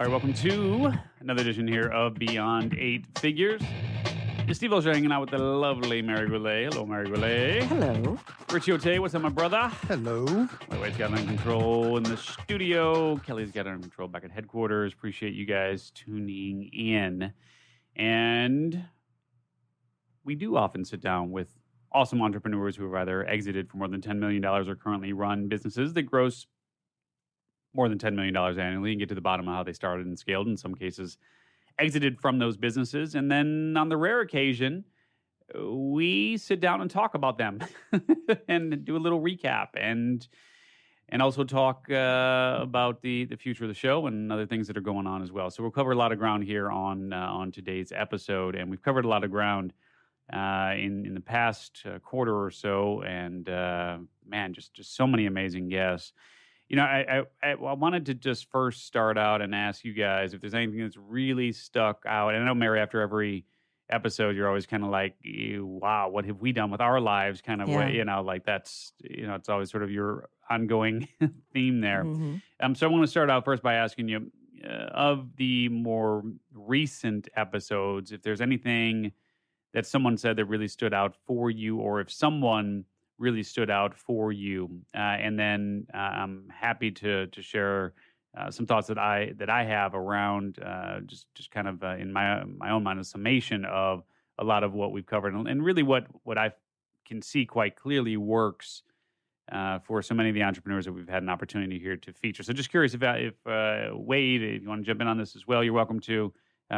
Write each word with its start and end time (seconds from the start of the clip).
All 0.00 0.06
right, 0.06 0.12
welcome 0.12 0.32
to 0.32 0.94
another 1.20 1.42
edition 1.42 1.68
here 1.68 1.88
of 1.88 2.14
Beyond 2.14 2.74
Eight 2.78 3.04
Figures. 3.18 3.60
It's 4.48 4.56
Steve 4.56 4.70
Olsher 4.70 4.94
hanging 4.94 5.12
out 5.12 5.20
with 5.20 5.28
the 5.28 5.36
lovely 5.36 6.00
Mary 6.00 6.26
Goulet. 6.26 6.72
Hello, 6.72 6.86
Mary 6.86 7.04
Goulet. 7.04 7.64
Hello. 7.64 8.18
Richie 8.50 8.72
Ote, 8.72 8.98
what's 8.98 9.14
up, 9.14 9.20
my 9.20 9.28
brother? 9.28 9.70
Hello. 9.88 10.24
My 10.70 10.78
wife's 10.78 10.96
got 10.96 11.10
it 11.10 11.18
under 11.18 11.26
control 11.26 11.98
in 11.98 12.02
the 12.02 12.16
studio. 12.16 13.18
Kelly's 13.18 13.50
got 13.50 13.66
it 13.66 13.72
under 13.72 13.82
control 13.82 14.08
back 14.08 14.24
at 14.24 14.30
headquarters. 14.30 14.94
Appreciate 14.94 15.34
you 15.34 15.44
guys 15.44 15.90
tuning 15.90 16.70
in. 16.72 17.34
And 17.94 18.82
we 20.24 20.34
do 20.34 20.56
often 20.56 20.82
sit 20.86 21.02
down 21.02 21.30
with 21.30 21.50
awesome 21.92 22.22
entrepreneurs 22.22 22.74
who 22.74 22.84
have 22.84 22.94
either 23.02 23.28
exited 23.28 23.68
for 23.68 23.76
more 23.76 23.88
than 23.88 24.00
$10 24.00 24.16
million 24.16 24.42
or 24.42 24.74
currently 24.76 25.12
run 25.12 25.48
businesses 25.48 25.92
that 25.92 26.04
gross 26.04 26.46
more 27.74 27.88
than 27.88 27.98
$10 27.98 28.14
million 28.14 28.36
annually 28.36 28.92
and 28.92 29.00
get 29.00 29.08
to 29.08 29.14
the 29.14 29.20
bottom 29.20 29.48
of 29.48 29.54
how 29.54 29.62
they 29.62 29.72
started 29.72 30.06
and 30.06 30.18
scaled. 30.18 30.48
In 30.48 30.56
some 30.56 30.74
cases, 30.74 31.18
exited 31.78 32.20
from 32.20 32.38
those 32.38 32.56
businesses. 32.56 33.14
And 33.14 33.30
then 33.30 33.76
on 33.76 33.88
the 33.88 33.96
rare 33.96 34.20
occasion, 34.20 34.84
we 35.58 36.36
sit 36.36 36.60
down 36.60 36.80
and 36.80 36.90
talk 36.90 37.14
about 37.14 37.38
them 37.38 37.60
and 38.48 38.84
do 38.84 38.96
a 38.96 38.98
little 38.98 39.20
recap 39.20 39.68
and 39.76 40.26
and 41.12 41.20
also 41.20 41.42
talk 41.42 41.90
uh, 41.90 42.58
about 42.60 43.02
the 43.02 43.24
the 43.24 43.36
future 43.36 43.64
of 43.64 43.68
the 43.68 43.74
show 43.74 44.06
and 44.06 44.32
other 44.32 44.46
things 44.46 44.66
that 44.68 44.76
are 44.76 44.82
going 44.82 45.06
on 45.06 45.22
as 45.22 45.32
well. 45.32 45.50
So 45.50 45.62
we'll 45.62 45.72
cover 45.72 45.92
a 45.92 45.96
lot 45.96 46.12
of 46.12 46.18
ground 46.18 46.44
here 46.44 46.70
on 46.70 47.12
uh, 47.12 47.16
on 47.16 47.50
today's 47.50 47.92
episode, 47.94 48.54
and 48.54 48.70
we've 48.70 48.82
covered 48.82 49.04
a 49.04 49.08
lot 49.08 49.24
of 49.24 49.30
ground 49.30 49.72
uh, 50.32 50.74
in 50.76 51.04
in 51.06 51.14
the 51.14 51.20
past 51.20 51.82
uh, 51.84 51.98
quarter 51.98 52.44
or 52.44 52.50
so. 52.50 53.02
And 53.02 53.48
uh, 53.48 53.98
man, 54.24 54.54
just 54.54 54.72
just 54.72 54.94
so 54.94 55.06
many 55.06 55.26
amazing 55.26 55.68
guests. 55.68 56.12
You 56.70 56.76
know, 56.76 56.84
I, 56.84 57.24
I 57.42 57.50
I 57.50 57.54
wanted 57.74 58.06
to 58.06 58.14
just 58.14 58.50
first 58.50 58.86
start 58.86 59.18
out 59.18 59.42
and 59.42 59.54
ask 59.56 59.84
you 59.84 59.92
guys 59.94 60.34
if 60.34 60.40
there's 60.40 60.54
anything 60.54 60.80
that's 60.80 60.96
really 60.96 61.52
stuck 61.52 62.04
out. 62.06 62.34
And 62.34 62.44
I 62.44 62.46
know 62.46 62.54
Mary, 62.54 62.80
after 62.80 63.02
every 63.02 63.46
episode, 63.90 64.36
you're 64.36 64.48
always 64.48 64.66
kind 64.66 64.84
of 64.84 64.90
like, 64.90 65.16
"Wow, 65.26 66.10
what 66.10 66.24
have 66.26 66.40
we 66.40 66.52
done 66.52 66.70
with 66.70 66.80
our 66.80 67.00
lives?" 67.00 67.42
Kind 67.42 67.62
of 67.62 67.68
Yeah. 67.68 67.70
way, 67.70 67.96
you 67.96 68.04
know, 68.04 68.22
like 68.22 68.44
that's 68.46 68.94
you 69.02 69.26
know, 69.26 69.34
it's 69.34 69.50
always 69.50 69.70
sort 69.70 69.82
of 69.82 69.90
your 69.90 70.30
ongoing 70.48 71.08
theme 71.52 71.80
there. 71.82 72.08
Mhm. 72.08 72.42
Um, 72.60 72.76
so 72.76 72.86
I 72.88 72.90
want 72.90 73.04
to 73.04 73.08
start 73.10 73.30
out 73.30 73.44
first 73.44 73.64
by 73.64 73.74
asking 73.74 74.08
you 74.08 74.32
uh, 74.64 74.68
of 74.94 75.36
the 75.36 75.68
more 75.70 76.24
recent 76.52 77.28
episodes, 77.36 78.12
if 78.12 78.22
there's 78.22 78.40
anything 78.42 79.12
that 79.72 79.86
someone 79.86 80.16
said 80.16 80.36
that 80.36 80.46
really 80.46 80.68
stood 80.68 80.94
out 80.94 81.16
for 81.26 81.50
you, 81.50 81.78
or 81.78 82.00
if 82.00 82.10
someone 82.10 82.84
really 83.20 83.42
stood 83.42 83.70
out 83.70 83.94
for 83.94 84.32
you, 84.32 84.80
uh, 84.94 84.98
and 84.98 85.38
then 85.38 85.86
uh, 85.94 85.98
I'm 85.98 86.48
happy 86.48 86.90
to 86.90 87.26
to 87.26 87.42
share 87.42 87.92
uh, 88.36 88.50
some 88.50 88.66
thoughts 88.66 88.88
that 88.88 88.98
I 88.98 89.32
that 89.36 89.50
I 89.50 89.62
have 89.64 89.94
around 89.94 90.58
uh, 90.64 91.00
just 91.00 91.26
just 91.34 91.50
kind 91.50 91.68
of 91.68 91.84
uh, 91.84 91.96
in 91.96 92.12
my 92.12 92.42
my 92.44 92.70
own 92.70 92.82
mind 92.82 92.98
a 92.98 93.04
summation 93.04 93.64
of 93.66 94.02
a 94.38 94.44
lot 94.44 94.64
of 94.64 94.72
what 94.72 94.90
we've 94.90 95.06
covered, 95.06 95.34
and, 95.34 95.46
and 95.46 95.62
really 95.62 95.82
what 95.82 96.06
what 96.24 96.38
I 96.38 96.52
can 97.06 97.20
see 97.22 97.44
quite 97.44 97.76
clearly 97.76 98.16
works 98.16 98.82
uh, 99.52 99.78
for 99.80 100.00
so 100.00 100.14
many 100.14 100.30
of 100.30 100.34
the 100.34 100.42
entrepreneurs 100.42 100.86
that 100.86 100.92
we've 100.92 101.08
had 101.08 101.22
an 101.22 101.28
opportunity 101.28 101.78
here 101.78 101.96
to 101.96 102.12
feature. 102.12 102.42
So 102.42 102.52
just 102.52 102.70
curious 102.70 102.94
if, 102.94 103.02
if 103.02 103.34
Wade, 103.92 104.42
if 104.42 104.62
you 104.62 104.68
want 104.68 104.80
to 104.80 104.86
jump 104.86 105.00
in 105.00 105.08
on 105.08 105.18
this 105.18 105.36
as 105.36 105.46
well, 105.46 105.62
you're 105.62 105.74
welcome 105.74 106.00
to. 106.00 106.32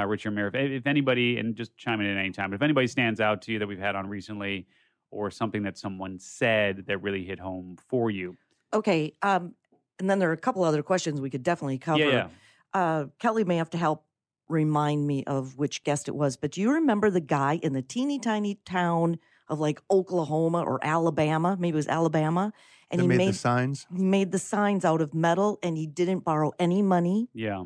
Richard 0.06 0.30
Mayer, 0.30 0.46
if, 0.46 0.54
if 0.54 0.86
anybody, 0.86 1.36
and 1.36 1.54
just 1.54 1.76
chime 1.76 2.00
in 2.00 2.06
at 2.06 2.16
any 2.16 2.30
time, 2.30 2.48
but 2.48 2.54
if 2.54 2.62
anybody 2.62 2.86
stands 2.86 3.20
out 3.20 3.42
to 3.42 3.52
you 3.52 3.58
that 3.58 3.66
we've 3.66 3.78
had 3.78 3.94
on 3.94 4.08
recently 4.08 4.66
or 5.12 5.30
something 5.30 5.62
that 5.62 5.78
someone 5.78 6.18
said 6.18 6.84
that 6.86 6.98
really 7.02 7.22
hit 7.22 7.38
home 7.38 7.76
for 7.88 8.10
you. 8.10 8.36
Okay. 8.72 9.12
Um, 9.22 9.54
and 10.00 10.10
then 10.10 10.18
there 10.18 10.30
are 10.30 10.34
a 10.34 10.38
couple 10.38 10.64
other 10.64 10.82
questions 10.82 11.20
we 11.20 11.30
could 11.30 11.42
definitely 11.42 11.78
cover. 11.78 12.00
Yeah, 12.00 12.10
yeah. 12.10 12.28
Uh, 12.74 13.06
Kelly 13.18 13.44
may 13.44 13.58
have 13.58 13.70
to 13.70 13.78
help 13.78 14.04
remind 14.48 15.06
me 15.06 15.22
of 15.24 15.56
which 15.58 15.84
guest 15.84 16.08
it 16.08 16.14
was, 16.14 16.36
but 16.36 16.52
do 16.52 16.60
you 16.60 16.72
remember 16.72 17.10
the 17.10 17.20
guy 17.20 17.60
in 17.62 17.74
the 17.74 17.82
teeny 17.82 18.18
tiny 18.18 18.56
town 18.64 19.18
of 19.48 19.60
like 19.60 19.80
Oklahoma 19.90 20.62
or 20.62 20.80
Alabama? 20.82 21.56
Maybe 21.60 21.74
it 21.74 21.76
was 21.76 21.88
Alabama. 21.88 22.52
And 22.90 22.98
they 22.98 23.04
he 23.04 23.08
made, 23.08 23.18
made 23.18 23.28
the 23.28 23.34
signs. 23.34 23.86
he 23.94 24.02
made 24.02 24.32
the 24.32 24.38
signs 24.38 24.84
out 24.84 25.00
of 25.00 25.14
metal 25.14 25.58
and 25.62 25.76
he 25.76 25.86
didn't 25.86 26.20
borrow 26.20 26.52
any 26.58 26.82
money. 26.82 27.28
Yeah. 27.34 27.64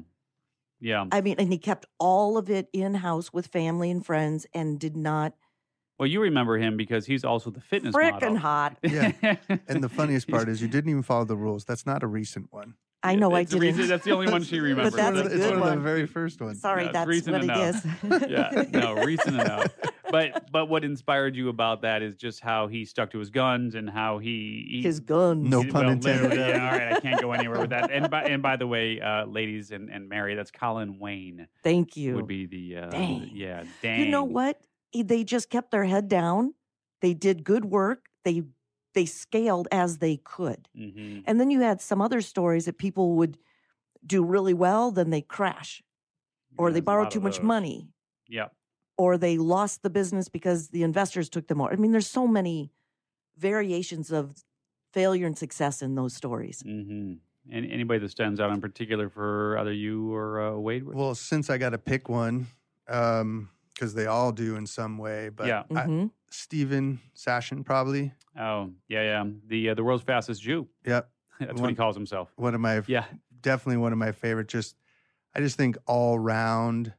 Yeah. 0.81 1.07
I 1.11 1.21
mean, 1.21 1.37
and 1.39 1.51
he 1.51 1.59
kept 1.59 1.87
all 1.99 2.37
of 2.37 2.51
it 2.51 2.69
in 2.73 2.95
house 2.95 3.33
with 3.33 3.47
family 3.47 3.91
and 3.91 4.05
friends 4.05 4.47
and 4.53 4.79
did 4.79 4.97
not 4.97 5.35
Well, 5.99 6.07
you 6.07 6.21
remember 6.21 6.59
him 6.59 6.77
because 6.77 7.07
he's 7.07 7.25
also 7.25 7.51
the 7.51 7.61
fitness 7.61 7.95
frickin' 7.95 8.21
model. 8.21 8.37
hot. 8.37 8.77
Yeah. 8.83 9.13
And 9.69 9.83
the 9.83 9.89
funniest 10.01 10.29
part 10.29 10.49
is 10.49 10.61
you 10.61 10.69
didn't 10.69 10.91
even 10.91 11.03
follow 11.03 11.25
the 11.25 11.37
rules. 11.37 11.65
That's 11.65 11.87
not 11.87 12.03
a 12.03 12.07
recent 12.07 12.53
one. 12.53 12.75
I 13.03 13.15
know 13.15 13.33
I 13.33 13.41
It's 13.41 13.53
the 13.53 13.59
reason- 13.61 13.77
didn't. 13.83 13.91
That's 13.91 14.05
the 14.05 14.11
only 14.13 14.31
one 14.33 14.43
she 14.43 14.59
remembers. 14.61 14.93
But 14.93 14.97
that's 14.97 15.15
one 15.15 15.23
a 15.23 15.25
of 15.27 15.31
the, 15.31 15.37
it's 15.37 15.45
good 15.47 15.51
one 15.61 15.69
of 15.69 15.75
the 15.75 15.77
one. 15.77 15.83
very 15.85 16.07
first 16.07 16.41
ones. 16.41 16.61
Sorry, 16.61 16.83
Yeah, 16.83 16.87
it's 16.89 16.93
that's 16.95 17.09
reason 17.09 17.33
what 17.33 17.43
it 17.43 17.45
enough. 17.45 17.85
is. 18.25 18.31
yeah, 18.31 18.65
no, 18.73 18.95
recent 19.05 19.41
enough. 19.41 19.73
But 20.11 20.51
but 20.53 20.67
what 20.67 20.85
inspired 20.85 21.35
you 21.37 21.49
about 21.49 21.83
that 21.83 22.03
is 22.03 22.17
just 22.17 22.41
how 22.41 22.67
he 22.69 22.85
stuck 22.85 23.11
to 23.13 23.19
his 23.19 23.31
guns 23.31 23.75
and 23.75 23.89
how 23.89 24.19
he, 24.19 24.67
he 24.71 24.83
His 24.83 24.99
guns. 25.01 25.49
No 25.49 25.63
he- 25.63 25.71
pun 25.71 25.85
well, 25.87 25.93
intended. 25.95 26.37
Yeah, 26.39 26.71
all 26.71 26.79
right, 26.79 26.93
I 26.97 27.01
can't 27.01 27.21
go 27.21 27.33
anywhere 27.33 27.61
with 27.61 27.71
that. 27.71 27.91
And 27.91 28.11
by 28.11 28.23
and 28.25 28.43
by 28.43 28.57
the 28.57 28.67
way, 28.67 29.01
uh, 29.01 29.27
ladies 29.27 29.71
and, 29.73 29.89
and 29.91 30.09
Mary, 30.09 30.35
that's 30.35 30.51
Colin 30.51 30.99
Wayne 30.99 31.47
Thank 31.63 31.97
you. 31.97 32.15
would 32.17 32.27
be 32.27 32.47
the 32.47 32.77
uh, 32.83 32.91
Dang. 32.91 33.31
yeah, 33.33 33.65
dang. 33.83 34.01
You 34.01 34.07
know 34.11 34.25
what? 34.25 34.61
They 35.03 35.25
just 35.25 35.51
kept 35.51 35.71
their 35.71 35.85
head 35.85 36.09
down. 36.09 36.55
They 37.01 37.15
did 37.15 37.45
good 37.45 37.65
work. 37.67 38.07
They 38.25 38.43
they 38.95 39.07
scaled 39.07 39.69
as 39.71 39.99
they 39.99 40.17
could. 40.17 40.69
hmm 40.75 41.19
And 41.27 41.39
then 41.39 41.51
you 41.51 41.61
had 41.61 41.81
some 41.81 42.01
other 42.01 42.21
stories 42.23 42.65
that 42.65 42.79
people 42.79 43.15
would 43.17 43.39
do 44.07 44.25
really 44.25 44.55
well, 44.55 44.91
then 44.91 45.11
they 45.11 45.21
crash, 45.21 45.83
or 46.57 46.73
they 46.73 46.81
borrowed 46.81 47.11
too 47.11 47.21
much 47.21 47.43
money, 47.43 47.91
Yep. 48.29 48.55
or 48.97 49.19
they 49.19 49.37
lost 49.37 49.83
the 49.83 49.91
business 49.91 50.29
because 50.29 50.69
the 50.69 50.83
investors 50.83 51.29
took 51.29 51.49
them 51.49 51.61
over. 51.61 51.73
I 51.73 51.77
mean, 51.77 51.93
there's 51.93 52.07
so 52.07 52.27
many 52.27 52.73
variations 53.37 54.11
of 54.11 54.45
failure 54.93 55.27
and 55.27 55.37
success 55.37 55.83
in 55.83 55.95
those 55.95 56.15
stories. 56.15 56.63
hmm 56.63 57.15
And 57.51 57.67
anybody 57.71 58.01
that 58.01 58.11
stands 58.11 58.41
out 58.41 58.51
in 58.51 58.61
particular 58.61 59.09
for 59.09 59.59
either 59.59 59.73
you 59.73 60.13
or 60.15 60.41
uh, 60.41 60.57
Wade? 60.57 60.85
Well, 60.85 61.15
since 61.15 61.51
I 61.51 61.59
got 61.59 61.71
to 61.71 61.79
pick 61.79 62.09
one, 62.09 62.47
because 63.77 63.93
they 63.95 64.07
all 64.07 64.33
do 64.33 64.57
in 64.57 64.67
some 64.67 64.97
way, 64.99 65.29
but 65.29 65.47
Yeah. 65.47 65.65
I, 65.71 65.83
Mhm. 65.87 66.11
Steven 66.31 66.99
Sashen 67.15 67.65
probably. 67.65 68.13
oh 68.39 68.73
yeah, 68.89 69.03
yeah. 69.03 69.25
The 69.47 69.71
uh, 69.71 69.75
the 69.75 69.85
world's 69.85 70.03
fastest 70.05 70.43
Jew. 70.43 70.69
Yep. 70.85 71.11
That's 71.39 71.61
what 71.61 71.69
he 71.71 71.77
calls 71.77 71.95
himself. 71.95 72.33
One 72.37 72.55
of 72.55 72.61
my 72.61 72.83
Yeah. 72.87 73.05
definitely 73.43 73.77
one 73.77 73.93
of 73.93 73.99
my 73.99 74.13
favorite. 74.13 74.49
Just 74.49 74.77
I 75.35 75.41
just 75.41 75.57
think 75.59 75.77
all 75.87 76.19
round 76.19 76.95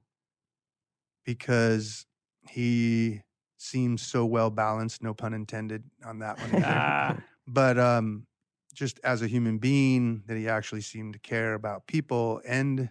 because 1.25 2.05
he 2.49 3.21
seems 3.57 4.01
so 4.01 4.25
well 4.25 4.49
balanced. 4.49 5.01
No 5.01 5.13
pun 5.13 5.33
intended 5.33 5.83
on 6.05 6.19
that 6.19 6.39
one. 6.39 6.63
Ah, 6.63 7.15
but 7.47 7.79
um, 7.79 8.27
just 8.73 8.99
as 9.03 9.21
a 9.23 9.27
human 9.27 9.57
being, 9.57 10.23
that 10.27 10.38
he 10.38 10.47
actually 10.47 10.81
seemed 10.81 11.13
to 11.13 11.19
care 11.19 11.55
about 11.55 11.88
people 11.88 12.41
and 12.47 12.89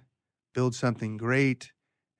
build 0.55 0.75
something 0.75 1.17
great. 1.17 1.73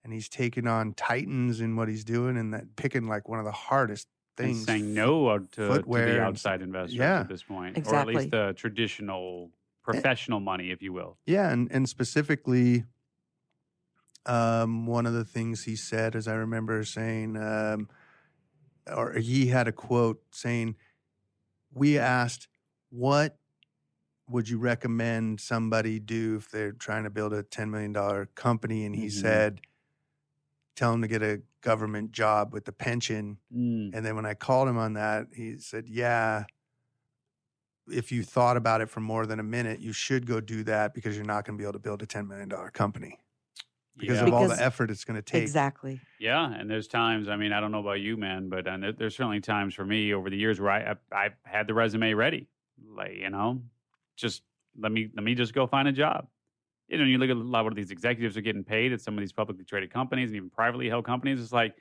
And 0.07 0.13
he's 0.13 0.29
taking 0.29 0.69
on 0.69 0.95
titans 0.95 1.61
in 1.61 1.75
what 1.75 1.89
he's 1.89 2.05
doing, 2.05 2.37
and 2.37 2.55
that 2.55 2.77
picking 2.77 3.09
like 3.09 3.29
one 3.29 3.41
of 3.41 3.45
the 3.45 3.51
hardest 3.51 4.07
and 4.39 4.55
things. 4.55 4.65
saying 4.65 4.95
no 4.95 5.29
out 5.31 5.51
to, 5.51 5.83
to 5.83 5.83
the 5.83 6.23
outside 6.23 6.63
investors 6.63 6.97
yeah. 6.97 7.23
at 7.23 7.29
this 7.29 7.43
point, 7.43 7.85
or 7.85 7.97
at 7.97 8.07
least 8.07 8.31
the 8.31 8.55
traditional 8.57 9.51
professional 9.83 10.39
money, 10.39 10.71
if 10.71 10.81
you 10.81 10.93
will. 10.93 11.19
Yeah, 11.27 11.51
and 11.51 11.67
and 11.73 11.89
specifically, 11.89 12.85
um, 14.27 14.87
one 14.87 15.07
of 15.07 15.13
the 15.13 15.25
things 15.25 15.65
he 15.65 15.75
said, 15.75 16.15
as 16.15 16.29
I 16.29 16.35
remember 16.35 16.85
saying, 16.85 17.37
um, 17.37 17.89
or 18.87 19.15
he 19.15 19.49
had 19.49 19.67
a 19.67 19.73
quote 19.73 20.23
saying, 20.31 20.77
"We 21.75 21.99
asked 21.99 22.47
what." 22.91 23.39
Would 24.29 24.49
you 24.49 24.59
recommend 24.59 25.41
somebody 25.41 26.01
do 26.01 26.35
if 26.35 26.51
they're 26.51 26.73
trying 26.73 27.05
to 27.05 27.11
build 27.11 27.33
a 27.33 27.45
$10 27.45 27.71
million 27.71 28.27
company? 28.35 28.85
And 28.85 28.97
he 28.97 29.07
Mhm. 29.07 29.13
said, 29.13 29.61
tell 30.77 30.93
him 30.93 31.03
to 31.03 31.09
get 31.09 31.23
a 31.23 31.43
government 31.63 32.13
job 32.13 32.53
with 32.53 32.65
the 32.65 32.73
pension. 32.73 33.39
Mm. 33.55 33.91
And 33.95 34.07
then 34.07 34.15
when 34.15 34.27
I 34.27 34.35
called 34.35 34.69
him 34.69 34.79
on 34.79 34.93
that, 34.93 35.27
he 35.35 35.59
said, 35.59 35.89
Yeah, 35.89 36.45
if 37.89 38.13
you 38.13 38.23
thought 38.23 38.57
about 38.57 38.81
it 38.81 38.89
for 38.89 39.01
more 39.01 39.27
than 39.27 39.41
a 39.41 39.45
minute, 39.45 39.81
you 39.81 39.93
should 39.93 40.27
go 40.27 40.41
do 40.41 40.63
that 40.65 40.95
because 40.95 41.17
you're 41.17 41.25
not 41.25 41.45
going 41.45 41.57
to 41.57 41.63
be 41.63 41.65
able 41.65 41.75
to 41.75 41.79
build 41.79 42.03
a 42.03 42.07
$10 42.07 42.29
million 42.29 42.51
company 42.73 43.19
because 43.97 44.19
yeah. 44.19 44.27
of 44.27 44.35
all 44.35 44.49
the 44.49 44.63
effort 44.63 44.91
it's 44.91 45.05
going 45.05 45.17
to 45.17 45.23
take. 45.23 45.43
Exactly. 45.43 46.01
Yeah, 46.21 46.53
and 46.53 46.71
there's 46.71 46.87
times. 46.87 47.29
I 47.29 47.37
mean, 47.37 47.53
I 47.53 47.61
don't 47.61 47.73
know 47.73 47.81
about 47.81 48.01
you, 48.01 48.17
man, 48.17 48.49
but 48.49 48.67
and 48.67 48.83
there, 48.83 48.93
there's 48.93 49.17
certainly 49.17 49.41
times 49.41 49.75
for 49.75 49.85
me 49.85 50.13
over 50.13 50.31
the 50.31 50.37
years 50.37 50.61
where 50.61 50.71
I, 50.71 50.97
I 51.13 51.17
I 51.17 51.29
had 51.45 51.67
the 51.67 51.75
resume 51.75 52.13
ready, 52.13 52.49
like 52.95 53.15
you 53.15 53.31
know, 53.31 53.63
just 54.17 54.43
let 54.79 54.93
me 54.93 55.11
let 55.15 55.25
me 55.25 55.35
just 55.35 55.55
go 55.55 55.67
find 55.67 55.89
a 55.89 55.93
job. 55.93 56.27
You 56.89 56.99
know, 56.99 57.05
you 57.05 57.19
look 57.19 57.31
at 57.31 57.37
a 57.37 57.41
lot 57.41 57.67
of 57.67 57.75
these 57.75 57.91
executives 57.91 58.37
are 58.37 58.41
getting 58.43 58.63
paid 58.65 58.93
at 58.93 59.01
some 59.01 59.15
of 59.15 59.21
these 59.21 59.33
publicly 59.33 59.65
traded 59.65 59.93
companies 59.93 60.29
and 60.31 60.37
even 60.37 60.51
privately 60.51 60.89
held 60.89 61.05
companies. 61.05 61.41
It's 61.41 61.53
like 61.53 61.75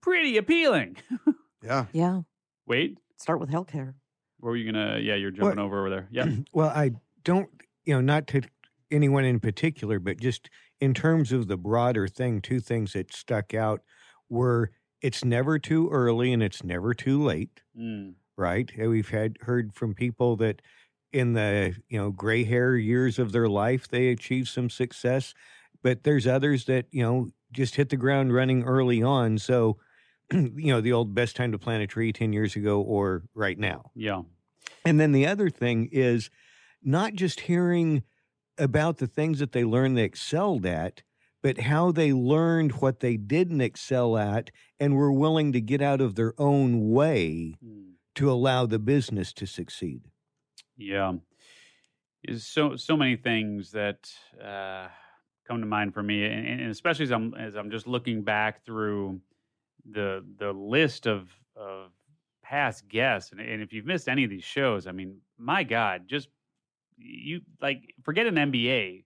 pretty 0.00 0.36
appealing. 0.36 0.96
Yeah. 1.60 1.86
Yeah. 1.92 2.20
Wait, 2.66 2.98
Start 3.16 3.40
with 3.40 3.50
healthcare. 3.50 3.94
Where 4.38 4.52
were 4.52 4.56
you 4.56 4.70
gonna? 4.70 5.00
Yeah, 5.00 5.16
you're 5.16 5.32
jumping 5.32 5.56
What? 5.56 5.58
over 5.58 5.80
over 5.80 5.90
there. 5.90 6.08
Yeah, 6.12 6.26
well, 6.52 6.68
I 6.68 6.92
don't, 7.24 7.50
you 7.84 7.94
know, 7.94 8.00
not 8.00 8.28
to 8.28 8.42
anyone 8.92 9.24
in 9.24 9.40
particular, 9.40 9.98
but 9.98 10.20
just 10.20 10.50
in 10.80 10.94
terms 10.94 11.32
of 11.32 11.48
the 11.48 11.56
broader 11.56 12.06
thing, 12.06 12.40
two 12.40 12.60
things 12.60 12.92
that 12.92 13.12
stuck 13.12 13.54
out 13.54 13.80
were 14.28 14.70
it's 15.02 15.24
never 15.24 15.58
too 15.58 15.88
early 15.90 16.32
and 16.32 16.44
it's 16.44 16.62
never 16.62 16.94
too 16.94 17.20
late, 17.20 17.60
Mm. 17.76 18.14
right? 18.36 18.70
And 18.78 18.90
We've 18.90 19.08
had 19.10 19.36
heard 19.40 19.74
from 19.74 19.94
people 19.94 20.36
that 20.36 20.62
in 21.12 21.32
the 21.32 21.74
you 21.88 21.98
know 21.98 22.10
gray 22.10 22.44
hair 22.44 22.76
years 22.76 23.18
of 23.18 23.32
their 23.32 23.48
life 23.48 23.88
they 23.88 24.08
achieve 24.08 24.48
some 24.48 24.68
success, 24.70 25.34
but 25.82 26.04
there's 26.04 26.26
others 26.26 26.64
that 26.66 26.86
you 26.90 27.02
know 27.02 27.28
just 27.52 27.76
hit 27.76 27.88
the 27.88 27.96
ground 27.96 28.32
running 28.34 28.62
early 28.64 29.02
on. 29.02 29.38
So 29.38 29.78
you 30.32 30.72
know 30.72 30.80
the 30.80 30.92
old 30.92 31.14
best 31.14 31.36
time 31.36 31.52
to 31.52 31.58
plant 31.58 31.82
a 31.82 31.86
tree 31.86 32.12
ten 32.12 32.32
years 32.32 32.56
ago 32.56 32.80
or 32.80 33.22
right 33.34 33.58
now. 33.58 33.90
Yeah. 33.94 34.22
And 34.84 35.00
then 35.00 35.12
the 35.12 35.26
other 35.26 35.50
thing 35.50 35.88
is 35.92 36.30
not 36.82 37.14
just 37.14 37.40
hearing 37.40 38.02
about 38.58 38.98
the 38.98 39.06
things 39.06 39.38
that 39.38 39.52
they 39.52 39.64
learned 39.64 39.96
they 39.96 40.02
excelled 40.04 40.66
at, 40.66 41.02
but 41.42 41.58
how 41.60 41.90
they 41.92 42.12
learned 42.12 42.72
what 42.80 43.00
they 43.00 43.16
didn't 43.16 43.60
excel 43.60 44.16
at 44.16 44.50
and 44.80 44.94
were 44.94 45.12
willing 45.12 45.52
to 45.52 45.60
get 45.60 45.80
out 45.80 46.00
of 46.00 46.14
their 46.16 46.34
own 46.38 46.90
way 46.90 47.54
Mm. 47.64 47.92
to 48.16 48.30
allow 48.30 48.66
the 48.66 48.78
business 48.78 49.32
to 49.34 49.46
succeed. 49.46 50.02
Yeah, 50.78 51.14
is 52.22 52.46
so 52.46 52.76
so 52.76 52.96
many 52.96 53.16
things 53.16 53.72
that 53.72 54.10
uh, 54.42 54.86
come 55.46 55.60
to 55.60 55.66
mind 55.66 55.92
for 55.92 56.02
me, 56.02 56.24
and, 56.24 56.60
and 56.60 56.70
especially 56.70 57.04
as 57.04 57.10
I'm 57.10 57.34
as 57.34 57.56
I'm 57.56 57.70
just 57.70 57.86
looking 57.86 58.22
back 58.22 58.64
through 58.64 59.20
the 59.90 60.24
the 60.38 60.52
list 60.52 61.06
of 61.06 61.28
of 61.56 61.90
past 62.42 62.88
guests, 62.88 63.32
and, 63.32 63.40
and 63.40 63.60
if 63.60 63.72
you've 63.72 63.86
missed 63.86 64.08
any 64.08 64.22
of 64.22 64.30
these 64.30 64.44
shows, 64.44 64.86
I 64.86 64.92
mean, 64.92 65.18
my 65.36 65.64
God, 65.64 66.04
just 66.06 66.28
you 66.96 67.40
like 67.60 67.94
forget 68.02 68.26
an 68.26 68.36
MBA. 68.36 69.04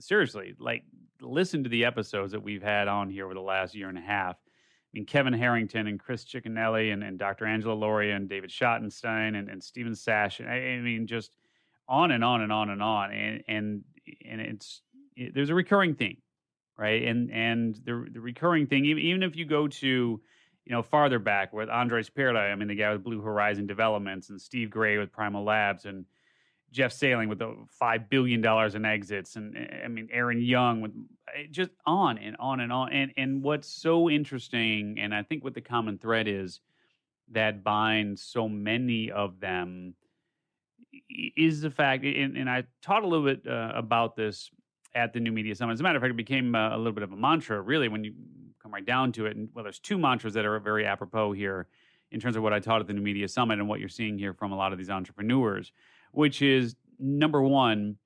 Seriously, 0.00 0.54
like 0.58 0.82
listen 1.20 1.64
to 1.64 1.70
the 1.70 1.84
episodes 1.84 2.32
that 2.32 2.42
we've 2.42 2.62
had 2.62 2.88
on 2.88 3.08
here 3.08 3.24
over 3.24 3.34
the 3.34 3.40
last 3.40 3.74
year 3.74 3.88
and 3.88 3.98
a 3.98 4.02
half. 4.02 4.36
I 4.88 4.90
mean, 4.94 5.06
Kevin 5.06 5.34
Harrington 5.34 5.86
and 5.86 6.00
Chris 6.00 6.24
Cicchinelli 6.24 6.92
and, 6.92 7.04
and 7.04 7.18
Dr. 7.18 7.44
Angela 7.44 7.74
Loria 7.74 8.16
and 8.16 8.28
David 8.28 8.50
Schottenstein 8.50 9.38
and, 9.38 9.50
and 9.50 9.62
Stephen 9.62 9.94
Sash. 9.94 10.40
I, 10.40 10.54
I 10.54 10.80
mean, 10.80 11.06
just 11.06 11.36
on 11.86 12.10
and 12.10 12.24
on 12.24 12.40
and 12.40 12.50
on 12.50 12.70
and 12.70 12.82
on. 12.82 13.12
And, 13.12 13.44
and, 13.48 13.84
and 14.26 14.40
it's, 14.40 14.80
it, 15.14 15.34
there's 15.34 15.50
a 15.50 15.54
recurring 15.54 15.94
theme, 15.94 16.16
right? 16.78 17.02
And, 17.02 17.30
and 17.30 17.74
the, 17.84 18.06
the 18.10 18.20
recurring 18.20 18.66
thing, 18.66 18.86
even, 18.86 19.02
even 19.02 19.22
if 19.22 19.36
you 19.36 19.44
go 19.44 19.68
to, 19.68 19.86
you 19.86 20.72
know, 20.72 20.82
farther 20.82 21.18
back 21.18 21.52
with 21.52 21.68
Andres 21.68 22.08
Pira, 22.08 22.50
I 22.50 22.54
mean, 22.54 22.68
the 22.68 22.74
guy 22.74 22.90
with 22.92 23.04
Blue 23.04 23.20
Horizon 23.20 23.66
Developments 23.66 24.30
and 24.30 24.40
Steve 24.40 24.70
Gray 24.70 24.96
with 24.96 25.12
Primal 25.12 25.44
Labs 25.44 25.84
and 25.84 26.06
Jeff 26.72 26.92
Sailing 26.92 27.28
with 27.28 27.38
the 27.38 27.54
$5 27.80 28.08
billion 28.08 28.44
in 28.74 28.84
exits. 28.86 29.36
And 29.36 29.68
I 29.84 29.88
mean, 29.88 30.08
Aaron 30.10 30.40
Young 30.40 30.80
with 30.80 30.92
it 30.92 30.96
just 31.50 31.70
on 31.86 32.18
and 32.18 32.36
on 32.38 32.60
and 32.60 32.72
on. 32.72 32.92
And 32.92 33.12
and 33.16 33.42
what's 33.42 33.68
so 33.68 34.10
interesting, 34.10 34.98
and 34.98 35.14
I 35.14 35.22
think 35.22 35.44
what 35.44 35.54
the 35.54 35.60
common 35.60 35.98
thread 35.98 36.28
is 36.28 36.60
that 37.30 37.62
binds 37.62 38.22
so 38.22 38.48
many 38.48 39.10
of 39.10 39.40
them 39.40 39.94
is 41.36 41.60
the 41.60 41.70
fact, 41.70 42.04
and, 42.04 42.36
and 42.36 42.48
I 42.48 42.64
taught 42.82 43.04
a 43.04 43.06
little 43.06 43.24
bit 43.24 43.46
uh, 43.46 43.72
about 43.74 44.16
this 44.16 44.50
at 44.94 45.12
the 45.12 45.20
New 45.20 45.32
Media 45.32 45.54
Summit. 45.54 45.74
As 45.74 45.80
a 45.80 45.82
matter 45.82 45.96
of 45.96 46.02
fact, 46.02 46.12
it 46.12 46.16
became 46.16 46.54
uh, 46.54 46.74
a 46.74 46.78
little 46.78 46.92
bit 46.92 47.02
of 47.02 47.12
a 47.12 47.16
mantra, 47.16 47.60
really, 47.60 47.88
when 47.88 48.04
you 48.04 48.14
come 48.62 48.72
right 48.72 48.84
down 48.84 49.12
to 49.12 49.26
it. 49.26 49.36
And 49.36 49.48
well, 49.54 49.62
there's 49.62 49.78
two 49.78 49.98
mantras 49.98 50.34
that 50.34 50.44
are 50.44 50.58
very 50.60 50.86
apropos 50.86 51.32
here 51.32 51.66
in 52.10 52.20
terms 52.20 52.36
of 52.36 52.42
what 52.42 52.52
I 52.52 52.60
taught 52.60 52.80
at 52.80 52.86
the 52.86 52.94
New 52.94 53.02
Media 53.02 53.28
Summit 53.28 53.58
and 53.58 53.68
what 53.68 53.80
you're 53.80 53.88
seeing 53.88 54.18
here 54.18 54.32
from 54.32 54.52
a 54.52 54.56
lot 54.56 54.72
of 54.72 54.78
these 54.78 54.90
entrepreneurs, 54.90 55.72
which 56.12 56.40
is 56.40 56.74
number 56.98 57.42
one, 57.42 57.96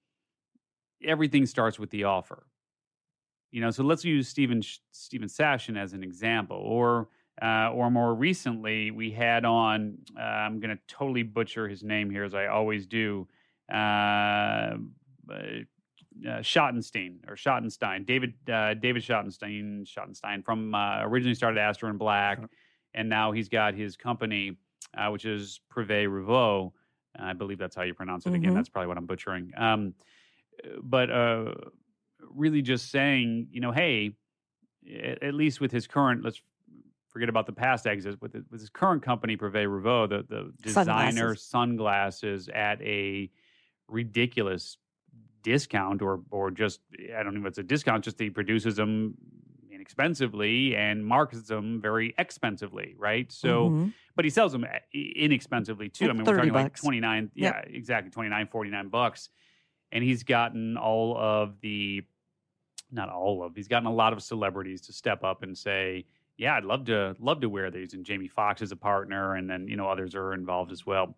everything 1.04 1.46
starts 1.46 1.78
with 1.78 1.90
the 1.90 2.04
offer. 2.04 2.44
You 3.52 3.60
know, 3.60 3.70
so 3.70 3.84
let's 3.84 4.04
use 4.04 4.28
Stephen 4.28 4.62
Stephen 4.92 5.28
Sashen 5.28 5.76
as 5.78 5.92
an 5.92 6.02
example, 6.02 6.56
or 6.56 7.08
uh, 7.40 7.70
or 7.70 7.90
more 7.90 8.14
recently, 8.14 8.90
we 8.90 9.10
had 9.10 9.44
on. 9.44 9.98
Uh, 10.18 10.22
I'm 10.22 10.58
going 10.58 10.74
to 10.74 10.82
totally 10.88 11.22
butcher 11.22 11.68
his 11.68 11.82
name 11.84 12.10
here, 12.10 12.24
as 12.24 12.34
I 12.34 12.46
always 12.46 12.86
do. 12.86 13.28
Uh, 13.70 13.76
uh, 13.76 14.76
uh, 16.26 16.40
Schottenstein 16.40 17.18
or 17.28 17.36
Schottenstein, 17.36 18.06
David 18.06 18.34
uh, 18.50 18.74
David 18.74 19.02
Schottenstein, 19.02 19.86
Schottenstein 19.86 20.42
from 20.44 20.74
uh, 20.74 21.00
originally 21.02 21.34
started 21.34 21.58
Astor 21.60 21.86
and 21.88 21.98
Black, 21.98 22.38
and 22.94 23.08
now 23.08 23.32
he's 23.32 23.48
got 23.50 23.74
his 23.74 23.96
company, 23.96 24.56
uh, 24.96 25.08
which 25.10 25.24
is 25.26 25.60
Privé 25.70 26.06
Revaux. 26.06 26.72
I 27.18 27.34
believe 27.34 27.58
that's 27.58 27.76
how 27.76 27.82
you 27.82 27.92
pronounce 27.92 28.24
it. 28.26 28.32
Again, 28.34 28.52
Mhm. 28.52 28.54
that's 28.54 28.70
probably 28.70 28.88
what 28.88 28.96
I'm 28.96 29.06
butchering. 29.06 29.52
Um, 29.56 29.94
but 30.82 31.10
uh, 31.10 31.54
really, 32.30 32.62
just 32.62 32.90
saying, 32.90 33.48
you 33.50 33.60
know, 33.60 33.72
hey, 33.72 34.12
at, 35.02 35.22
at 35.22 35.34
least 35.34 35.60
with 35.60 35.72
his 35.72 35.86
current, 35.86 36.24
let's 36.24 36.40
forget 37.08 37.28
about 37.28 37.46
the 37.46 37.52
past 37.52 37.86
exits. 37.86 38.16
With, 38.20 38.34
with 38.50 38.60
his 38.60 38.70
current 38.70 39.02
company, 39.02 39.36
Privé 39.36 39.66
Revaux, 39.66 40.08
the 40.08 40.24
the 40.28 40.52
designer 40.62 41.34
Sunglasses. 41.34 41.42
sunglasses 41.46 42.48
at 42.48 42.80
a 42.82 43.30
ridiculous 43.88 44.78
discount 45.42 46.02
or 46.02 46.22
or 46.30 46.50
just 46.50 46.80
I 47.16 47.22
don't 47.22 47.34
know 47.34 47.40
if 47.40 47.46
it's 47.46 47.58
a 47.58 47.62
discount, 47.62 48.04
just 48.04 48.18
he 48.18 48.30
produces 48.30 48.76
them 48.76 49.14
inexpensively 49.70 50.76
and 50.76 51.04
markets 51.04 51.48
them 51.48 51.80
very 51.80 52.14
expensively, 52.18 52.94
right? 52.96 53.30
So, 53.32 53.70
Mhm. 53.70 53.92
but 54.14 54.24
he 54.24 54.30
sells 54.30 54.52
them 54.52 54.64
inexpensively 54.94 55.88
too. 55.88 56.04
I 56.08 56.12
mean, 56.12 56.18
we're 56.18 56.24
30 56.26 56.36
talking 56.38 56.52
like 56.52 56.64
bucks. 56.66 56.80
29, 56.80 57.30
Yep. 57.34 57.54
yeah, 57.66 57.70
exactly, 57.74 58.10
29, 58.10 58.46
49 58.46 58.88
bucks. 58.88 59.30
And 59.90 60.04
he's 60.04 60.22
gotten 60.22 60.76
all 60.76 61.16
of 61.18 61.60
the 61.60 62.04
not 62.92 63.08
all 63.08 63.42
of, 63.42 63.56
he's 63.56 63.68
gotten 63.68 63.86
a 63.86 63.92
lot 63.92 64.12
of 64.12 64.22
celebrities 64.22 64.80
to 64.82 64.92
step 64.92 65.24
up 65.24 65.42
and 65.42 65.56
say, 65.56 66.04
yeah, 66.36 66.56
I'd 66.56 66.64
love 66.64 66.84
to 66.86 67.14
love 67.18 67.40
to 67.40 67.48
wear 67.48 67.70
these. 67.70 67.94
And 67.94 68.04
Jamie 68.04 68.28
Foxx 68.28 68.62
is 68.62 68.72
a 68.72 68.76
partner, 68.76 69.34
and 69.34 69.48
then 69.48 69.68
you 69.68 69.76
know 69.76 69.88
others 69.88 70.14
are 70.14 70.34
involved 70.34 70.72
as 70.72 70.86
well. 70.86 71.16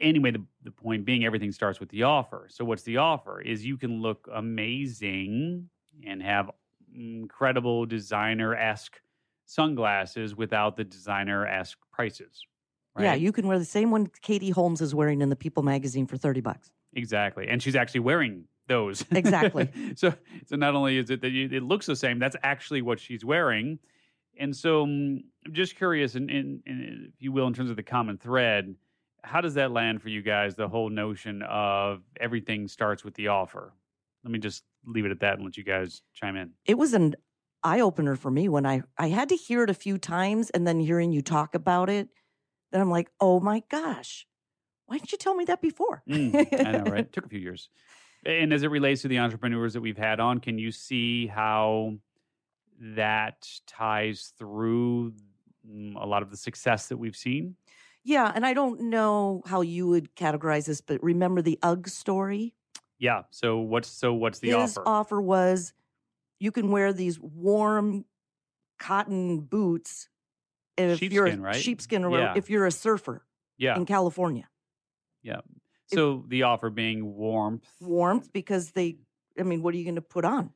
Anyway, 0.00 0.30
the, 0.30 0.44
the 0.62 0.70
point 0.70 1.04
being, 1.04 1.24
everything 1.24 1.52
starts 1.52 1.80
with 1.80 1.88
the 1.88 2.02
offer. 2.02 2.46
So, 2.48 2.64
what's 2.64 2.82
the 2.82 2.98
offer? 2.98 3.40
Is 3.40 3.64
you 3.64 3.76
can 3.76 4.02
look 4.02 4.28
amazing 4.32 5.68
and 6.06 6.22
have 6.22 6.50
incredible 6.94 7.86
designer 7.86 8.54
esque 8.54 9.00
sunglasses 9.46 10.36
without 10.36 10.76
the 10.76 10.84
designer 10.84 11.46
esque 11.46 11.78
prices. 11.92 12.46
Right? 12.94 13.04
Yeah, 13.04 13.14
you 13.14 13.32
can 13.32 13.46
wear 13.46 13.58
the 13.58 13.64
same 13.64 13.90
one 13.90 14.10
Katie 14.22 14.50
Holmes 14.50 14.80
is 14.80 14.94
wearing 14.94 15.22
in 15.22 15.28
the 15.28 15.36
People 15.36 15.62
magazine 15.62 16.06
for 16.06 16.16
30 16.16 16.40
bucks. 16.40 16.70
Exactly. 16.94 17.48
And 17.48 17.62
she's 17.62 17.76
actually 17.76 18.00
wearing 18.00 18.44
those. 18.70 19.04
Exactly. 19.12 19.68
so 19.96 20.14
so 20.46 20.56
not 20.56 20.74
only 20.74 20.96
is 20.96 21.10
it 21.10 21.20
that 21.20 21.30
you, 21.30 21.48
it 21.52 21.62
looks 21.62 21.84
the 21.86 21.96
same, 21.96 22.18
that's 22.18 22.36
actually 22.42 22.80
what 22.80 22.98
she's 22.98 23.24
wearing. 23.24 23.78
And 24.38 24.56
so 24.56 24.86
mm, 24.86 25.22
I'm 25.46 25.52
just 25.52 25.76
curious, 25.76 26.14
and 26.14 26.30
in, 26.30 26.62
in, 26.64 27.12
if 27.14 27.20
you 27.20 27.32
will, 27.32 27.46
in 27.46 27.52
terms 27.52 27.68
of 27.68 27.76
the 27.76 27.82
common 27.82 28.16
thread, 28.16 28.74
how 29.22 29.40
does 29.42 29.54
that 29.54 29.72
land 29.72 30.00
for 30.00 30.08
you 30.08 30.22
guys? 30.22 30.54
The 30.54 30.68
whole 30.68 30.88
notion 30.88 31.42
of 31.42 32.02
everything 32.18 32.68
starts 32.68 33.04
with 33.04 33.14
the 33.14 33.28
offer. 33.28 33.74
Let 34.24 34.30
me 34.30 34.38
just 34.38 34.64
leave 34.86 35.04
it 35.04 35.10
at 35.10 35.20
that 35.20 35.34
and 35.34 35.44
let 35.44 35.56
you 35.56 35.64
guys 35.64 36.02
chime 36.14 36.36
in. 36.36 36.52
It 36.64 36.78
was 36.78 36.94
an 36.94 37.16
eye 37.62 37.80
opener 37.80 38.16
for 38.16 38.30
me 38.30 38.48
when 38.48 38.64
I 38.64 38.82
I 38.96 39.08
had 39.08 39.28
to 39.30 39.36
hear 39.36 39.62
it 39.64 39.70
a 39.70 39.74
few 39.74 39.98
times 39.98 40.48
and 40.50 40.66
then 40.66 40.80
hearing 40.80 41.12
you 41.12 41.20
talk 41.22 41.54
about 41.54 41.90
it, 41.90 42.08
then 42.72 42.80
I'm 42.80 42.90
like, 42.90 43.10
"Oh 43.20 43.40
my 43.40 43.62
gosh. 43.68 44.26
Why 44.86 44.96
didn't 44.96 45.12
you 45.12 45.18
tell 45.18 45.34
me 45.34 45.44
that 45.46 45.60
before?" 45.60 46.02
Mm, 46.08 46.66
I 46.66 46.72
know, 46.72 46.84
right? 46.90 47.12
Took 47.12 47.26
a 47.26 47.28
few 47.28 47.40
years. 47.40 47.68
And 48.24 48.52
as 48.52 48.62
it 48.62 48.70
relates 48.70 49.02
to 49.02 49.08
the 49.08 49.18
entrepreneurs 49.18 49.72
that 49.72 49.80
we've 49.80 49.96
had 49.96 50.20
on, 50.20 50.40
can 50.40 50.58
you 50.58 50.70
see 50.72 51.26
how 51.26 51.94
that 52.80 53.48
ties 53.66 54.32
through 54.38 55.14
mm, 55.68 55.94
a 56.00 56.06
lot 56.06 56.22
of 56.22 56.30
the 56.30 56.36
success 56.36 56.88
that 56.88 56.96
we've 56.98 57.16
seen? 57.16 57.56
Yeah, 58.02 58.30
and 58.34 58.46
I 58.46 58.54
don't 58.54 58.82
know 58.82 59.42
how 59.46 59.60
you 59.60 59.86
would 59.88 60.14
categorize 60.16 60.66
this, 60.66 60.80
but 60.80 61.02
remember 61.02 61.42
the 61.42 61.58
UGG 61.62 61.88
story? 61.88 62.54
Yeah. 62.98 63.22
So 63.30 63.58
what's 63.58 63.88
so 63.88 64.12
what's 64.14 64.38
the 64.38 64.50
His 64.50 64.78
offer? 64.84 65.20
was 65.20 65.72
you 66.38 66.52
can 66.52 66.70
wear 66.70 66.92
these 66.92 67.18
warm 67.20 68.04
cotton 68.78 69.40
boots 69.40 70.08
if 70.76 71.02
you're 71.02 71.26
a 71.26 71.36
right? 71.36 71.56
sheepskin 71.56 72.04
or 72.04 72.18
Yeah. 72.18 72.34
if 72.36 72.48
you're 72.48 72.66
a 72.66 72.70
surfer 72.70 73.24
yeah. 73.58 73.76
in 73.76 73.84
California. 73.84 74.48
Yeah. 75.22 75.40
So 75.94 76.24
the 76.28 76.44
offer 76.44 76.70
being 76.70 77.16
warmth. 77.16 77.66
Warmth 77.80 78.32
because 78.32 78.72
they 78.72 78.96
I 79.38 79.42
mean, 79.42 79.62
what 79.62 79.74
are 79.74 79.78
you 79.78 79.84
going 79.84 79.94
to 79.96 80.02
put 80.02 80.24
on? 80.24 80.50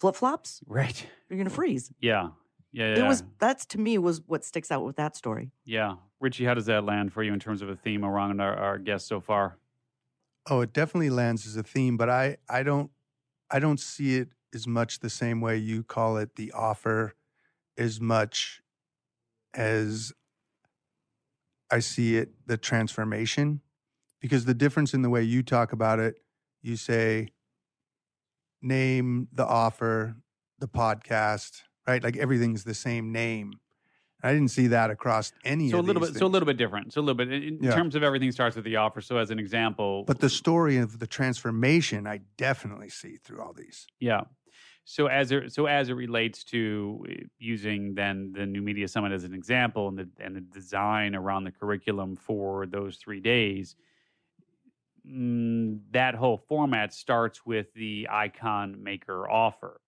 Flip 0.00 0.14
flops? 0.14 0.60
Right. 0.66 1.06
You're 1.28 1.36
going 1.36 1.48
to 1.48 1.54
freeze. 1.54 1.92
Yeah. 2.00 2.30
Yeah. 2.72 2.94
Yeah. 2.94 3.04
It 3.04 3.08
was 3.08 3.22
that's 3.38 3.66
to 3.66 3.78
me 3.78 3.98
was 3.98 4.20
what 4.26 4.44
sticks 4.44 4.70
out 4.70 4.84
with 4.84 4.96
that 4.96 5.16
story. 5.16 5.52
yeah. 5.64 5.96
Richie, 6.20 6.44
how 6.44 6.54
does 6.54 6.66
that 6.66 6.84
land 6.84 7.12
for 7.12 7.24
you 7.24 7.32
in 7.32 7.40
terms 7.40 7.62
of 7.62 7.68
a 7.68 7.74
theme 7.74 8.04
around 8.04 8.40
our, 8.40 8.54
our 8.54 8.78
guests 8.78 9.08
so 9.08 9.20
far? 9.20 9.58
Oh, 10.48 10.60
it 10.60 10.72
definitely 10.72 11.10
lands 11.10 11.48
as 11.48 11.56
a 11.56 11.64
theme, 11.64 11.96
but 11.96 12.08
I 12.08 12.36
I 12.48 12.62
don't 12.62 12.90
I 13.50 13.58
don't 13.58 13.80
see 13.80 14.16
it 14.18 14.28
as 14.54 14.66
much 14.66 15.00
the 15.00 15.10
same 15.10 15.40
way 15.40 15.56
you 15.56 15.82
call 15.82 16.16
it 16.16 16.36
the 16.36 16.52
offer 16.52 17.14
as 17.76 18.00
much 18.00 18.62
as 19.54 20.12
I 21.70 21.80
see 21.80 22.16
it 22.16 22.30
the 22.46 22.56
transformation 22.56 23.60
because 24.22 24.46
the 24.46 24.54
difference 24.54 24.94
in 24.94 25.02
the 25.02 25.10
way 25.10 25.22
you 25.22 25.42
talk 25.42 25.72
about 25.72 25.98
it, 25.98 26.14
you 26.62 26.76
say 26.76 27.28
name, 28.62 29.28
the 29.32 29.44
offer, 29.44 30.16
the 30.60 30.68
podcast, 30.68 31.62
right? 31.86 32.02
Like 32.02 32.16
everything's 32.16 32.64
the 32.64 32.72
same 32.74 33.12
name. 33.12 33.54
I 34.22 34.32
didn't 34.32 34.52
see 34.52 34.68
that 34.68 34.88
across 34.90 35.32
any 35.44 35.68
So 35.68 35.78
a 35.78 35.80
of 35.80 35.86
little 35.86 36.00
these 36.00 36.12
bit, 36.12 36.18
so 36.20 36.26
a 36.26 36.28
little 36.28 36.46
bit 36.46 36.56
different. 36.56 36.92
So 36.92 37.00
a 37.00 37.02
little 37.02 37.16
bit 37.16 37.32
in, 37.32 37.58
Yeah. 37.60 37.74
terms 37.74 37.96
of 37.96 38.04
everything 38.04 38.30
starts 38.30 38.54
with 38.54 38.64
the 38.64 38.76
offer. 38.76 39.00
So 39.00 39.16
as 39.16 39.32
an 39.32 39.40
example, 39.40 40.04
But 40.06 40.20
the 40.20 40.30
story 40.30 40.76
of 40.76 41.00
the 41.00 41.08
transformation, 41.08 42.06
I 42.06 42.20
definitely 42.36 42.88
see 42.88 43.16
through 43.16 43.42
all 43.42 43.52
these. 43.52 43.88
Yeah. 43.98 44.20
So 44.84 45.08
as 45.08 45.32
it 45.32 45.52
so 45.52 45.66
as 45.66 45.88
it 45.88 45.94
relates 45.94 46.44
to 46.44 47.04
uh, 47.08 47.12
using 47.38 47.94
then 47.94 48.32
the 48.32 48.46
new 48.46 48.62
media 48.62 48.86
summit 48.86 49.10
as 49.10 49.24
an 49.24 49.34
example 49.34 49.88
and 49.88 49.98
the 49.98 50.08
and 50.20 50.36
the 50.36 50.40
design 50.40 51.16
around 51.16 51.42
the 51.44 51.52
curriculum 51.52 52.14
for 52.14 52.66
those 52.66 52.96
three 52.98 53.20
days, 53.20 53.74
mm, 55.08 55.80
that 55.92 56.14
whole 56.14 56.38
format 56.48 56.92
starts 56.92 57.44
with 57.44 57.72
the 57.74 58.06
icon 58.10 58.82
maker 58.82 59.28
offer 59.28 59.80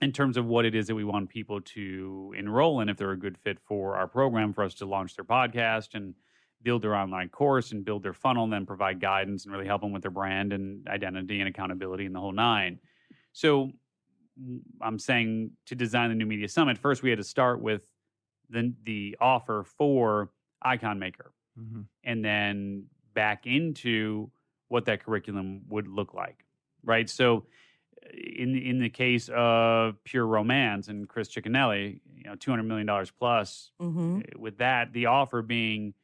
in 0.00 0.12
terms 0.12 0.36
of 0.36 0.46
what 0.46 0.64
it 0.64 0.74
is 0.74 0.86
that 0.86 0.94
we 0.94 1.04
want 1.04 1.28
people 1.28 1.60
to 1.60 2.32
enroll 2.36 2.80
in 2.80 2.88
if 2.88 2.96
they're 2.96 3.10
a 3.12 3.18
good 3.18 3.36
fit 3.38 3.58
for 3.60 3.96
our 3.96 4.06
program 4.06 4.52
for 4.52 4.62
us 4.64 4.74
to 4.74 4.86
launch 4.86 5.16
their 5.16 5.24
podcast 5.24 5.94
and 5.94 6.14
build 6.62 6.82
their 6.82 6.94
online 6.94 7.28
course 7.28 7.72
and 7.72 7.84
build 7.84 8.02
their 8.02 8.12
funnel 8.12 8.44
and 8.44 8.52
then 8.52 8.66
provide 8.66 9.00
guidance 9.00 9.44
and 9.44 9.52
really 9.52 9.66
help 9.66 9.80
them 9.80 9.92
with 9.92 10.02
their 10.02 10.10
brand 10.10 10.52
and 10.52 10.86
identity 10.88 11.40
and 11.40 11.48
accountability 11.48 12.04
and 12.04 12.14
the 12.14 12.20
whole 12.20 12.32
nine. 12.32 12.78
So 13.32 13.72
I'm 14.80 14.98
saying 14.98 15.52
to 15.66 15.74
design 15.74 16.10
the 16.10 16.14
new 16.14 16.26
media 16.26 16.48
summit, 16.48 16.78
first 16.78 17.02
we 17.02 17.10
had 17.10 17.18
to 17.18 17.24
start 17.24 17.60
with 17.60 17.82
the 18.50 18.72
the 18.84 19.16
offer 19.20 19.64
for 19.64 20.30
Icon 20.62 20.98
Maker 20.98 21.32
Mhm. 21.58 21.86
and 22.04 22.24
then 22.24 22.86
back 23.18 23.48
into 23.48 24.30
what 24.68 24.84
that 24.84 25.04
curriculum 25.04 25.62
would 25.68 25.88
look 25.88 26.14
like. 26.14 26.44
Right. 26.84 27.10
So 27.10 27.46
uh, 28.04 28.08
in 28.14 28.56
in 28.56 28.78
the 28.78 28.90
case 28.90 29.28
of 29.34 29.96
pure 30.04 30.24
romance 30.24 30.86
and 30.86 31.08
Chris 31.08 31.28
Cicchinelli, 31.28 31.98
you 32.16 32.24
know, 32.24 32.36
two 32.36 32.52
hundred 32.52 32.64
million 32.64 32.86
dollars 32.86 33.10
plus 33.10 33.72
hmm 33.80 34.18
uh, 34.18 34.38
with 34.38 34.58
that 34.58 34.92
the 34.92 35.06
offer 35.06 35.42
being 35.42 35.94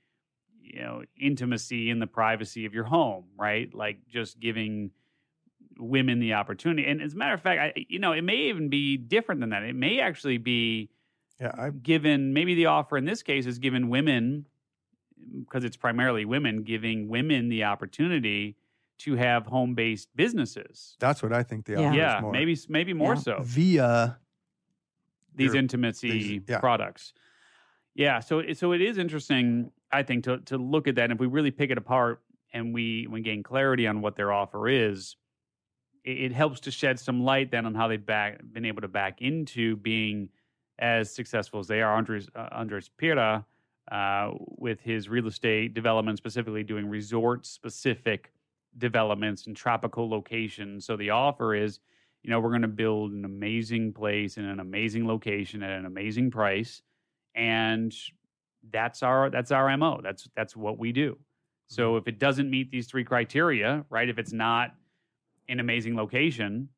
you 0.61 0.83
know 0.83 1.04
intimacy 1.16 1.88
in 1.88 2.00
the 2.00 2.06
privacy 2.06 2.66
of 2.66 2.75
your 2.75 2.85
home 2.85 3.26
right 3.38 3.73
like 3.75 3.99
just 4.09 4.40
giving 4.40 4.90
women 5.78 6.18
the 6.21 6.33
opportunity 6.33 6.88
and 6.88 7.02
as 7.02 7.12
a 7.14 7.16
matter 7.16 7.35
of 7.35 7.42
fact 7.42 7.61
I, 7.61 7.87
you 7.88 7.99
know 7.99 8.12
it 8.12 8.23
may 8.23 8.49
even 8.49 8.71
be 8.71 8.97
different 8.97 9.40
than 9.40 9.50
that 9.50 9.62
it 9.62 9.76
may 9.76 10.00
actually 10.00 10.38
be 10.38 10.88
Yeah, 11.38 11.52
I 11.56 11.71
given 11.71 12.33
maybe 12.33 12.54
the 12.54 12.66
offer 12.66 12.97
in 12.97 13.04
this 13.04 13.23
case 13.23 13.47
is 13.47 13.59
given 13.59 13.88
women 13.88 14.47
because 15.40 15.64
it's 15.64 15.76
primarily 15.76 16.25
women 16.25 16.62
giving 16.62 17.09
women 17.09 17.49
the 17.49 17.64
opportunity 17.64 18.56
to 18.99 19.16
have 19.16 19.47
home-based 19.47 20.09
businesses 20.14 20.97
that's 21.00 21.23
what 21.23 21.33
I 21.33 21.42
think 21.42 21.66
the 21.66 21.73
Yeah. 21.75 21.92
yeah 21.92 22.21
more. 22.21 22.33
maybe 22.33 22.56
maybe 22.68 22.92
more 22.92 23.14
Yeah. 23.14 23.21
so 23.21 23.38
via 23.42 24.18
these 25.35 25.49
Your- 25.54 25.56
intimacy 25.56 26.11
these- 26.11 26.42
yeah. 26.49 26.61
products. 26.61 27.12
Yeah, 27.97 28.18
so 28.21 28.52
so 28.54 28.73
it 28.73 28.80
is 28.80 28.99
interesting, 28.99 29.71
I 29.92 30.02
think, 30.02 30.25
to 30.25 30.38
to 30.38 30.59
look 30.59 30.88
at 30.88 30.97
that. 30.97 31.04
And 31.04 31.12
if 31.12 31.21
we 31.21 31.26
really 31.28 31.52
pick 31.52 31.71
it 31.71 31.78
apart 31.78 32.23
and 32.52 32.75
we 32.75 33.06
we 33.09 33.21
gain 33.21 33.42
clarity 33.44 33.87
on 33.87 34.00
what 34.00 34.16
their 34.16 34.33
offer 34.33 34.68
is, 34.68 35.16
it, 36.04 36.18
it 36.26 36.33
helps 36.33 36.59
to 36.61 36.71
shed 36.73 36.99
some 36.99 37.23
light 37.23 37.50
then 37.52 37.66
on 37.66 37.75
how 37.75 37.87
they've 37.88 38.04
back, 38.04 38.40
been 38.52 38.64
able 38.64 38.83
to 38.83 38.88
back 38.88 39.23
into 39.23 39.76
being 39.76 40.28
as 40.80 41.12
successful 41.14 41.61
as 41.61 41.68
they 41.68 41.83
are. 41.83 41.94
Andres 41.97 42.28
uh, 42.35 42.49
Andres 42.50 42.88
Pira, 42.88 43.44
uh, 43.91 44.31
with 44.59 44.81
his 44.81 45.09
real 45.09 45.26
estate 45.26 45.75
development, 45.75 46.19
specifically 46.19 46.62
doing 46.62 46.88
resort 46.88 47.47
specific 47.47 48.33
developments 48.79 49.47
in 49.47 49.55
tropical 49.55 50.09
locations. 50.09 50.87
So 50.87 50.97
the 50.97 51.11
offer 51.11 51.55
is 51.55 51.81
you 52.25 52.31
know, 52.31 52.41
we're 52.41 52.49
going 52.50 52.62
to 52.62 52.69
build 52.69 53.12
an 53.12 53.26
amazing 53.26 53.93
place 53.93 54.38
in 54.38 54.47
an 54.47 54.59
amazing 54.59 55.07
location 55.07 55.62
at 55.62 55.79
an 55.79 55.85
amazing 55.85 56.31
price, 56.31 56.81
and 57.35 57.95
that's 58.73 59.03
our 59.03 59.29
that's 59.29 59.50
our 59.50 59.76
mo. 59.76 60.00
That's 60.03 60.26
that's 60.35 60.57
what 60.57 60.79
we 60.79 60.91
do. 60.91 61.19
So 61.69 61.97
if 61.97 62.09
it 62.09 62.19
doesn't 62.19 62.50
meet 62.50 62.71
these 62.71 62.87
three 62.87 63.05
criteria, 63.05 63.85
right? 63.91 64.09
If 64.09 64.19
it's 64.19 64.33
not 64.33 64.75
an 65.50 65.61
amazing 65.61 65.97
location, 65.97 66.71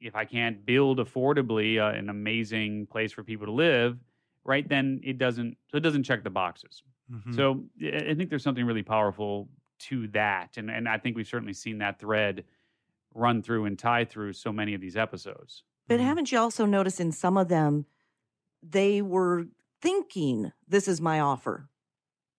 if 0.00 0.14
I 0.16 0.24
can't 0.24 0.64
build 0.64 0.98
affordably 0.98 1.78
uh, 1.78 1.94
an 1.94 2.08
amazing 2.08 2.86
place 2.86 3.12
for 3.12 3.22
people 3.22 3.46
to 3.46 3.52
live, 3.52 3.98
right? 4.44 4.68
Then 4.68 5.00
it 5.04 5.18
doesn't. 5.18 5.56
So 5.70 5.76
it 5.78 5.80
doesn't 5.80 6.04
check 6.04 6.24
the 6.24 6.30
boxes. 6.30 6.82
Mhm. 7.08 7.30
So 7.30 7.64
I 7.82 8.10
I 8.10 8.14
think 8.14 8.30
there's 8.30 8.42
something 8.42 8.64
really 8.66 8.82
powerful 8.82 9.50
to 9.80 10.08
that, 10.08 10.56
and 10.58 10.70
and 10.70 10.88
I 10.88 10.98
think 10.98 11.16
we've 11.16 11.26
certainly 11.28 11.54
seen 11.54 11.78
that 11.78 11.98
thread 12.00 12.44
run 13.14 13.42
through 13.42 13.66
and 13.66 13.78
tie 13.78 14.04
through 14.06 14.34
so 14.34 14.52
many 14.52 14.74
of 14.74 14.80
these 14.82 14.96
episodes. 14.96 15.64
But 15.88 16.00
Mhm. 16.00 16.00
haven't 16.00 16.30
you 16.30 16.38
also 16.38 16.66
noticed 16.66 17.00
in 17.00 17.12
some 17.12 17.36
of 17.36 17.48
them, 17.48 17.86
they 18.62 19.02
were 19.02 19.46
thinking, 19.82 20.52
this 20.68 20.88
is 20.88 21.00
my 21.00 21.20
offer. 21.20 21.70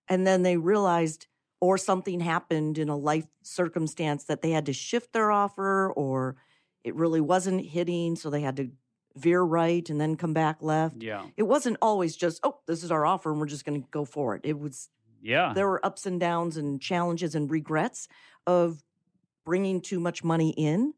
And 0.09 0.27
then 0.27 0.43
they 0.43 0.57
realized, 0.57 1.27
or 1.61 1.77
something 1.77 2.21
happened 2.21 2.77
in 2.79 2.89
a 2.89 2.97
life 2.97 3.27
circumstance 3.43 4.25
that 4.25 4.41
they 4.41 4.51
had 4.51 4.67
to 4.67 4.73
shift 4.73 5.13
their 5.13 5.31
offer, 5.31 5.93
or 5.93 6.37
it 6.83 6.95
really 6.95 7.21
wasn't 7.21 7.65
hitting. 7.65 8.15
So 8.15 8.29
they 8.29 8.41
had 8.41 8.57
to 8.57 8.71
veer 9.15 9.41
right 9.41 9.89
and 9.89 9.99
then 9.99 10.15
come 10.15 10.33
back 10.33 10.57
left. 10.61 11.01
Yeah, 11.01 11.25
It 11.37 11.43
wasn't 11.43 11.77
always 11.81 12.15
just, 12.15 12.39
oh, 12.43 12.59
this 12.67 12.83
is 12.83 12.91
our 12.91 13.05
offer 13.05 13.31
and 13.31 13.39
we're 13.39 13.47
just 13.47 13.65
going 13.65 13.81
to 13.81 13.87
go 13.91 14.05
for 14.05 14.35
it. 14.35 14.41
It 14.43 14.59
was, 14.59 14.89
yeah, 15.21 15.53
there 15.53 15.67
were 15.67 15.85
ups 15.85 16.05
and 16.05 16.19
downs 16.19 16.57
and 16.57 16.81
challenges 16.81 17.35
and 17.35 17.49
regrets 17.49 18.07
of 18.47 18.83
bringing 19.45 19.81
too 19.81 19.99
much 19.99 20.23
money 20.23 20.51
in 20.51 20.93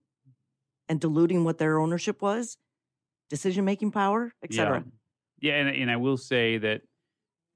and 0.89 0.99
diluting 0.99 1.43
what 1.43 1.57
their 1.57 1.79
ownership 1.79 2.21
was, 2.21 2.57
decision 3.29 3.65
making 3.65 3.91
power, 3.91 4.33
etc. 4.43 4.83
Yeah, 5.39 5.51
yeah 5.51 5.59
and, 5.59 5.75
and 5.75 5.91
I 5.91 5.97
will 5.97 6.17
say 6.17 6.57
that 6.59 6.81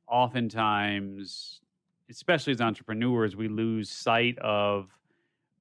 oftentimes, 0.08 1.62
especially 2.10 2.54
as 2.54 2.62
entrepreneurs, 2.62 3.36
we 3.36 3.48
lose 3.48 3.90
sight 3.90 4.38
of 4.40 4.97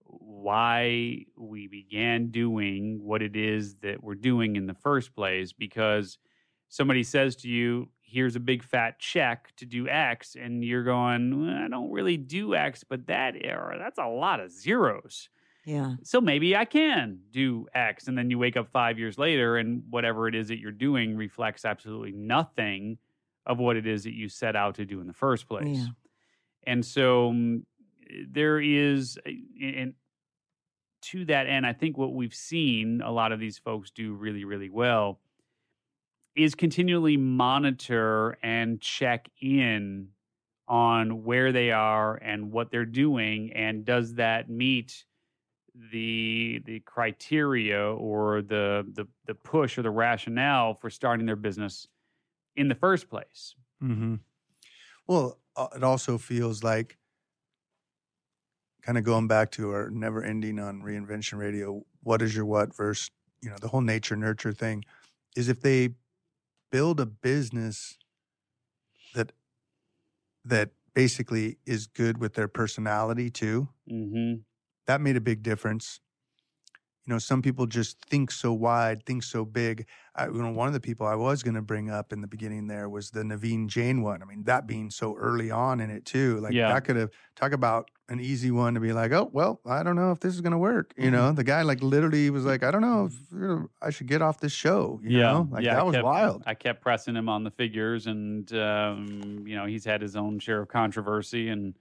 why 0.09 1.25
we 1.37 1.67
began 1.67 2.31
doing 2.31 3.01
what 3.03 3.23
it 3.23 3.37
is 3.37 3.77
that 3.77 4.03
we're 4.03 4.15
doing 4.15 4.57
in 4.57 4.67
the 4.67 4.75
first 4.75 5.15
place 5.15 5.53
because 5.53 6.19
somebody 6.69 7.03
says 7.03 7.37
to 7.37 7.49
you, 7.49 7.89
here's 8.03 8.37
a 8.37 8.41
big 8.41 8.63
fat 8.63 8.99
check 8.99 9.55
to 9.57 9.67
do 9.67 9.89
X, 9.89 10.37
and 10.41 10.65
you're 10.65 10.85
going, 10.85 11.47
well, 11.47 11.65
I 11.65 11.69
don't 11.69 11.91
really 11.91 12.17
do 12.17 12.55
X, 12.55 12.85
but 12.89 13.07
that 13.09 13.35
error, 13.41 13.77
that's 13.79 13.99
a 13.99 14.07
lot 14.07 14.41
of 14.41 14.51
zeros. 14.51 15.29
Yeah. 15.65 15.95
So 16.05 16.21
maybe 16.21 16.57
I 16.57 16.65
can 16.65 17.19
do 17.33 17.67
X. 17.75 18.07
And 18.07 18.17
then 18.17 18.31
you 18.31 18.39
wake 18.39 18.57
up 18.57 18.69
five 18.69 19.01
years 19.01 19.19
later, 19.19 19.57
and 19.57 19.83
whatever 19.91 20.29
it 20.29 20.35
is 20.37 20.49
that 20.49 20.61
you're 20.61 20.71
doing 20.71 21.17
reflects 21.17 21.65
absolutely 21.65 22.13
nothing 22.13 22.99
of 23.45 23.59
what 23.59 23.77
it 23.77 23.87
is 23.87 24.05
that 24.05 24.15
you 24.15 24.29
set 24.29 24.55
out 24.55 24.77
to 24.77 24.85
do 24.85 25.01
in 25.01 25.09
the 25.09 25.13
first 25.13 25.49
place. 25.49 25.79
Yeah. 25.79 25.87
And 26.67 26.85
so 26.85 27.33
mm, 27.33 27.63
there 28.29 28.61
is, 28.61 29.19
and 29.61 29.95
to 31.03 31.25
that 31.27 31.47
end, 31.47 31.67
I 31.67 31.73
think 31.73 31.97
what 31.97 32.15
we've 32.15 32.35
seen 32.35 33.01
a 33.05 33.11
lot 33.11 33.33
of 33.33 33.41
these 33.41 33.59
folks 33.59 33.91
do 33.91 34.15
really, 34.15 34.45
really 34.45 34.71
well 34.71 35.21
is 36.35 36.55
continually 36.55 37.17
monitor 37.17 38.37
and 38.43 38.81
check 38.81 39.29
in 39.41 40.09
on 40.69 41.25
where 41.25 41.53
they 41.53 41.71
are 41.71 42.17
and 42.17 42.51
what 42.51 42.71
they're 42.71 42.85
doing 42.85 43.53
and 43.55 43.85
does 43.85 44.15
that 44.15 44.51
meet 44.51 45.05
the 45.93 46.61
the 46.65 46.81
criteria 46.81 47.81
or 47.81 48.43
the 48.43 48.85
the 48.95 49.07
the 49.27 49.35
push 49.35 49.79
or 49.79 49.83
the 49.83 49.91
rationale 49.91 50.75
for 50.75 50.91
starting 50.91 51.25
their 51.25 51.37
business 51.37 51.87
in 52.57 52.67
the 52.67 52.75
first 52.75 53.09
place 53.09 53.55
Mm-hmm. 53.83 54.17
Well, 55.07 55.39
uh, 55.57 55.69
it 55.77 55.83
also 55.83 56.19
feels 56.19 56.63
like 56.63 56.99
kind 58.87 58.97
of 58.97 59.05
going 59.05 59.26
back 59.26 59.50
to 59.50 59.73
our 59.73 59.90
never 59.90 60.23
ending 60.23 60.61
on 60.61 60.81
reinvention 60.81 61.38
radio. 61.38 61.85
What 62.05 62.23
is 62.23 62.37
your 62.37 62.47
what 62.47 62.75
versus 62.75 63.11
you 63.43 63.50
know 63.50 63.57
the 63.61 63.69
whole 63.69 63.81
nature 63.81 64.16
nurture 64.16 64.52
thing 64.52 64.85
is 65.37 65.49
if 65.49 65.61
they 65.61 65.90
build 66.71 67.00
a 67.00 67.07
business 67.07 67.99
that 69.14 69.33
that 70.45 70.71
basically 70.95 71.59
is 71.66 71.87
good 71.87 72.19
with 72.19 72.35
their 72.35 72.49
personality 72.49 73.28
too. 73.28 73.69
mm-hmm. 73.90 74.40
That 74.87 75.00
made 75.00 75.16
a 75.16 75.21
big 75.21 75.43
difference. 75.43 76.00
You 77.07 77.13
know, 77.15 77.19
some 77.21 77.41
people 77.41 77.67
just 77.67 78.01
think 78.07 78.33
so 78.33 78.53
wide, 78.53 79.05
think 79.07 79.23
so 79.23 79.45
big. 79.45 79.87
I, 80.17 80.27
you 80.27 80.33
know, 80.43 80.51
one 80.51 80.67
of 80.67 80.75
the 80.75 80.81
people 80.81 81.07
I 81.07 81.15
was 81.15 81.41
going 81.45 81.55
to 81.55 81.63
bring 81.63 81.89
up 81.89 82.13
in 82.13 82.21
the 82.21 82.27
beginning 82.27 82.67
there 82.67 82.89
was 82.89 83.11
the 83.11 83.23
Naveen 83.23 83.69
Jain 83.69 84.03
one. 84.03 84.23
I 84.23 84.25
mean, 84.25 84.43
that 84.45 84.67
being 84.67 84.91
so 84.91 85.15
early 85.15 85.53
on 85.53 85.79
in 85.79 85.89
it 85.89 86.05
too, 86.05 86.41
like 86.41 86.53
Yeah. 86.53 86.73
that 86.73 86.85
could 86.85 86.97
have 86.97 87.11
talk 87.37 87.53
about 87.53 87.93
an 88.09 88.19
easy 88.19 88.51
one 88.51 88.75
to 88.75 88.81
be 88.81 88.93
like, 88.93 89.13
oh 89.13 89.31
well, 89.33 89.61
I 89.65 89.85
don't 89.85 89.95
know 89.95 90.11
if 90.11 90.19
this 90.19 90.35
is 90.35 90.41
going 90.41 90.51
to 90.53 90.59
work. 90.59 90.95
You 90.97 91.13
know, 91.13 91.31
the 91.31 91.45
guy 91.45 91.63
like 91.63 91.81
literally 91.81 92.29
was 92.31 92.45
like, 92.45 92.65
I 92.65 92.73
don't 92.73 92.83
know 92.83 93.07
if 93.09 93.67
I 93.81 93.91
should 93.91 94.09
get 94.09 94.21
off 94.21 94.41
this 94.41 94.53
show. 94.53 94.99
You 95.05 95.19
Yeah. 95.21 95.33
know, 95.33 95.49
like 95.53 95.65
Yeah, 95.65 95.75
that 95.77 95.87
was 95.87 95.95
kept- 95.95 96.05
wild. 96.05 96.43
I 96.45 96.55
kept 96.55 96.81
pressing 96.83 97.15
him 97.15 97.29
on 97.29 97.45
the 97.45 97.53
figures, 97.53 98.09
and 98.09 98.53
um, 98.55 99.45
you 99.47 99.55
know 99.55 99.67
he's 99.67 99.85
had 99.85 100.03
his 100.03 100.17
own 100.17 100.41
share 100.41 100.61
of 100.61 100.67
controversy, 100.69 101.51
and 101.51 101.75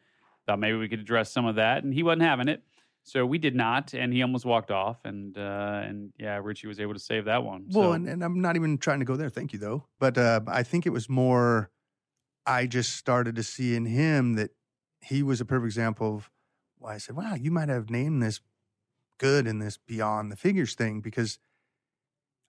thought 0.46 0.60
maybe 0.60 0.78
we 0.78 0.88
could 0.88 1.00
address 1.00 1.32
some 1.32 1.46
of 1.48 1.56
that, 1.56 1.84
and 1.84 1.92
he 1.94 2.04
wasn't 2.04 2.22
having 2.22 2.48
it. 2.48 2.62
So 3.08 3.24
we 3.24 3.38
did 3.38 3.56
not, 3.56 3.94
and 3.94 4.12
he 4.12 4.24
almost 4.24 4.46
walked 4.46 4.72
off, 4.72 5.06
and 5.06 5.38
uh, 5.38 5.82
and 5.84 6.12
yeah, 6.18 6.40
Richie 6.42 6.66
was 6.66 6.80
able 6.80 6.94
to 6.96 7.00
save 7.00 7.26
that 7.26 7.44
one. 7.44 7.68
Well, 7.70 7.90
so, 7.90 7.94
and, 7.94 8.10
and 8.10 8.24
I'm 8.24 8.42
not 8.42 8.56
even 8.56 8.80
trying 8.80 8.98
to 9.00 9.06
go 9.06 9.16
there. 9.16 9.30
Thank 9.30 9.54
you, 9.54 9.60
though. 9.60 9.86
But 10.00 10.18
uh, 10.18 10.42
I 10.48 10.64
think 10.64 10.88
it 10.88 10.90
was 10.90 11.08
more, 11.08 11.70
I 12.48 12.66
just 12.66 12.96
started 12.96 13.36
to 13.36 13.44
see 13.44 13.76
in 13.76 13.86
him 13.86 14.34
that 14.36 14.52
he 15.02 15.22
was 15.22 15.40
a 15.40 15.46
perfect 15.46 15.68
example 15.68 16.16
of 16.16 16.32
why 16.80 16.96
I 16.96 16.98
said, 16.98 17.16
wow, 17.16 17.36
you 17.36 17.52
might 17.52 17.70
have 17.70 17.92
named 17.92 18.24
this 18.24 18.40
good 19.20 19.46
in 19.46 19.60
this 19.60 19.78
beyond 19.78 20.32
the 20.32 20.36
figures 20.36 20.74
thing 20.74 21.00
because 21.00 21.38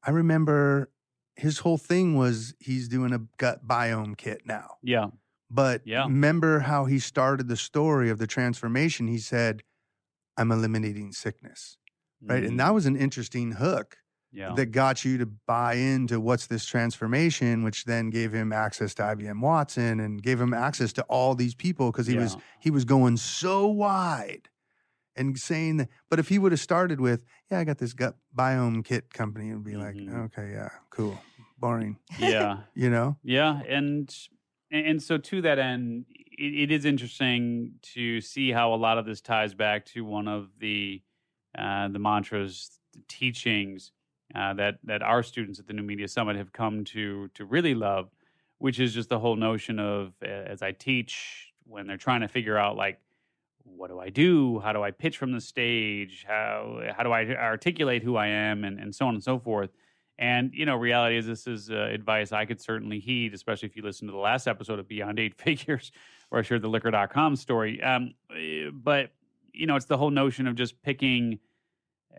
I 0.02 0.10
remember 0.10 0.90
his 1.34 1.58
whole 1.58 1.76
thing 1.78 2.16
was 2.16 2.54
he's 2.60 2.88
doing 2.88 3.12
a 3.12 3.20
gut 3.36 3.66
biome 3.68 4.16
kit 4.16 4.42
now. 4.46 4.78
yeah, 4.82 5.08
But 5.50 5.82
Yeah. 5.84 6.04
remember 6.06 6.60
how 6.60 6.86
he 6.86 6.98
started 6.98 7.48
the 7.48 7.56
story 7.58 8.08
of 8.08 8.16
the 8.18 8.26
transformation? 8.26 9.06
He 9.06 9.18
said, 9.18 9.62
I'm 10.36 10.52
eliminating 10.52 11.12
sickness. 11.12 11.78
Right. 12.22 12.42
Mm, 12.42 12.48
And 12.48 12.60
that 12.60 12.74
was 12.74 12.86
an 12.86 12.96
interesting 12.96 13.52
hook 13.52 13.98
yeah, 14.32 14.52
that 14.56 14.66
got 14.66 15.04
you 15.04 15.16
to 15.18 15.26
buy 15.26 15.74
into 15.74 16.20
what's 16.20 16.46
this 16.46 16.66
transformation, 16.66 17.62
which 17.62 17.84
then 17.84 18.10
gave 18.10 18.32
him 18.32 18.52
access 18.52 18.94
to 18.94 19.02
IBM 19.02 19.40
Watson 19.40 20.00
and 20.00 20.22
gave 20.22 20.40
him 20.40 20.52
access 20.52 20.92
to 20.94 21.02
all 21.04 21.34
these 21.34 21.54
people 21.54 21.90
because 21.92 22.06
he 22.06 22.16
was 22.16 22.36
he 22.60 22.70
was 22.70 22.84
going 22.84 23.16
so 23.16 23.66
wide 23.66 24.48
and 25.14 25.38
saying 25.38 25.78
that. 25.78 25.88
But 26.10 26.18
if 26.18 26.28
he 26.28 26.38
would 26.38 26.52
have 26.52 26.60
started 26.60 27.00
with, 27.00 27.22
"Yeah, 27.50 27.60
I 27.60 27.64
got 27.64 27.78
this 27.78 27.94
gut 27.94 28.16
biome 28.36 28.84
kit 28.84 29.12
company," 29.14 29.48
and 29.50 29.64
be 29.64 29.72
Mhm. 29.72 29.78
like, 29.78 30.14
"Okay, 30.38 30.52
yeah, 30.52 30.68
cool, 30.90 31.18
boring," 31.58 31.98
yeah. 32.18 32.64
you 32.74 32.90
know? 32.90 33.16
Yeah, 33.22 33.62
and 33.68 34.14
and 34.70 35.02
so 35.02 35.16
to 35.16 35.40
that 35.42 35.58
end, 35.58 36.06
it, 36.38 36.70
it 36.70 36.72
is 36.72 36.84
interesting 36.84 37.72
to 37.94 38.20
see 38.20 38.50
how 38.50 38.74
a 38.74 38.76
lot 38.76 38.98
of 38.98 39.06
this 39.06 39.20
ties 39.20 39.54
back 39.54 39.84
to 39.86 40.04
one 40.04 40.28
of 40.28 40.48
the 40.58 41.02
uh, 41.56 41.88
the 41.88 41.98
mantras, 41.98 42.78
the 42.92 43.02
teachings 43.08 43.92
uh, 44.34 44.54
that 44.54 44.78
that 44.84 45.02
our 45.02 45.22
students 45.22 45.58
at 45.58 45.66
the 45.66 45.72
New 45.72 45.82
Media 45.82 46.08
Summit 46.08 46.36
have 46.36 46.52
come 46.52 46.84
to 46.84 47.28
to 47.34 47.44
really 47.44 47.74
love, 47.74 48.10
which 48.58 48.80
is 48.80 48.92
just 48.92 49.08
the 49.08 49.18
whole 49.18 49.36
notion 49.36 49.78
of 49.78 50.12
as 50.22 50.62
I 50.62 50.72
teach 50.72 51.52
when 51.64 51.86
they're 51.86 51.96
trying 51.96 52.20
to 52.20 52.28
figure 52.28 52.56
out 52.56 52.76
like 52.76 53.00
what 53.64 53.90
do 53.90 53.98
I 53.98 54.10
do? 54.10 54.60
How 54.60 54.72
do 54.72 54.82
I 54.82 54.92
pitch 54.92 55.18
from 55.18 55.32
the 55.32 55.40
stage? 55.40 56.24
How 56.26 56.82
how 56.96 57.02
do 57.02 57.12
I 57.12 57.26
articulate 57.34 58.02
who 58.02 58.16
I 58.16 58.28
am, 58.28 58.64
and 58.64 58.78
and 58.78 58.94
so 58.94 59.06
on 59.06 59.14
and 59.14 59.22
so 59.22 59.38
forth. 59.38 59.70
And 60.18 60.52
you 60.54 60.64
know, 60.64 60.76
reality 60.76 61.16
is 61.16 61.26
this 61.26 61.46
is 61.46 61.70
uh, 61.70 61.88
advice 61.92 62.32
I 62.32 62.46
could 62.46 62.60
certainly 62.60 63.00
heed, 63.00 63.34
especially 63.34 63.68
if 63.68 63.76
you 63.76 63.82
listen 63.82 64.06
to 64.08 64.12
the 64.12 64.18
last 64.18 64.46
episode 64.46 64.78
of 64.78 64.88
Beyond 64.88 65.18
Eight 65.18 65.34
Figures, 65.40 65.92
where 66.28 66.40
I 66.40 66.42
shared 66.42 66.62
the 66.62 66.68
liquor.com 66.68 67.37
story. 67.37 67.83
Um, 67.83 68.14
eh, 68.35 68.71
but 68.73 69.11
you 69.52 69.66
know, 69.66 69.76
it's 69.76 69.87
the 69.87 69.97
whole 69.97 70.11
notion 70.11 70.47
of 70.47 70.54
just 70.54 70.83
picking 70.83 71.38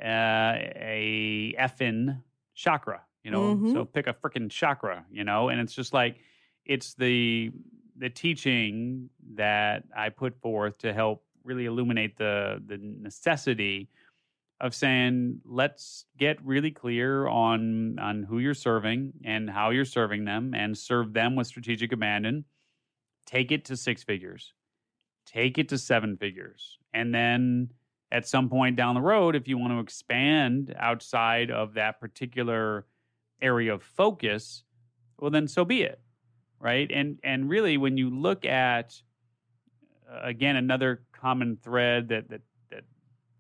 uh, 0.02 0.56
a 0.76 1.56
effing 1.60 2.22
chakra. 2.56 3.02
You 3.24 3.32
know, 3.32 3.56
Mhm. 3.56 3.74
so 3.74 3.86
pick 3.86 4.08
a 4.08 4.14
freaking 4.14 4.50
chakra. 4.50 5.06
You 5.12 5.24
know, 5.24 5.50
and 5.50 5.60
it's 5.60 5.74
just 5.76 5.94
like 5.94 6.20
it's 6.66 6.94
the 6.96 7.52
the 7.96 8.10
teaching 8.10 9.10
that 9.36 9.84
I 9.96 10.10
put 10.10 10.40
forth 10.42 10.78
to 10.80 10.94
help 10.94 11.26
really 11.44 11.66
illuminate 11.66 12.18
the 12.18 12.62
the 12.66 12.78
necessity 12.78 13.90
of 14.60 14.74
saying 14.74 15.42
let's 15.46 16.06
get 16.18 16.44
really 16.44 16.72
clear 16.72 17.28
on 17.28 17.98
on 18.00 18.24
who 18.24 18.40
you're 18.40 18.54
serving 18.54 19.14
and 19.24 19.50
how 19.50 19.70
you're 19.72 19.86
serving 19.86 20.26
them 20.26 20.54
and 20.54 20.78
serve 20.78 21.14
them 21.14 21.36
with 21.36 21.48
strategic 21.48 21.92
abandon 21.92 22.46
take 23.28 23.52
it 23.52 23.66
to 23.66 23.78
six 23.78 24.04
figures 24.04 24.54
take 25.28 25.60
it 25.60 25.70
to 25.70 25.78
seven 25.78 26.18
figures 26.18 26.80
and 26.94 27.14
then 27.14 27.70
at 28.12 28.28
some 28.28 28.50
point 28.50 28.76
down 28.76 28.96
the 28.96 29.02
road 29.02 29.36
if 29.36 29.48
you 29.48 29.58
want 29.58 29.72
to 29.72 29.80
expand 29.80 30.74
outside 30.80 31.52
of 31.52 31.76
that 31.76 32.00
particular 32.00 32.88
area 33.42 33.74
of 33.74 33.84
focus 33.84 34.64
well 35.20 35.30
then 35.30 35.48
so 35.48 35.64
be 35.64 35.84
it 35.84 36.02
right? 36.60 36.90
And 36.92 37.20
and 37.24 37.50
really 37.50 37.78
when 37.78 37.98
you 37.98 38.10
look 38.10 38.46
at 38.46 39.02
uh, 40.12 40.22
again 40.24 40.56
another 40.56 41.04
common 41.12 41.58
thread 41.58 42.10
that 42.10 42.30
that 42.30 42.42
that 42.72 42.84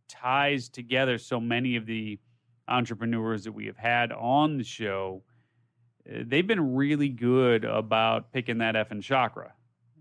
ties 0.08 0.70
together 0.70 1.18
so 1.18 1.40
many 1.40 1.76
of 1.76 1.86
the 1.86 2.20
entrepreneurs 2.68 3.44
that 3.46 3.54
we 3.54 3.66
have 3.66 3.78
had 3.78 4.12
on 4.12 4.58
the 4.58 4.64
show 4.64 5.24
uh, 6.10 6.20
they've 6.26 6.48
been 6.48 6.76
really 6.76 7.10
good 7.10 7.64
about 7.64 8.32
picking 8.34 8.58
that 8.58 8.76
effing 8.76 9.02
chakra 9.02 9.54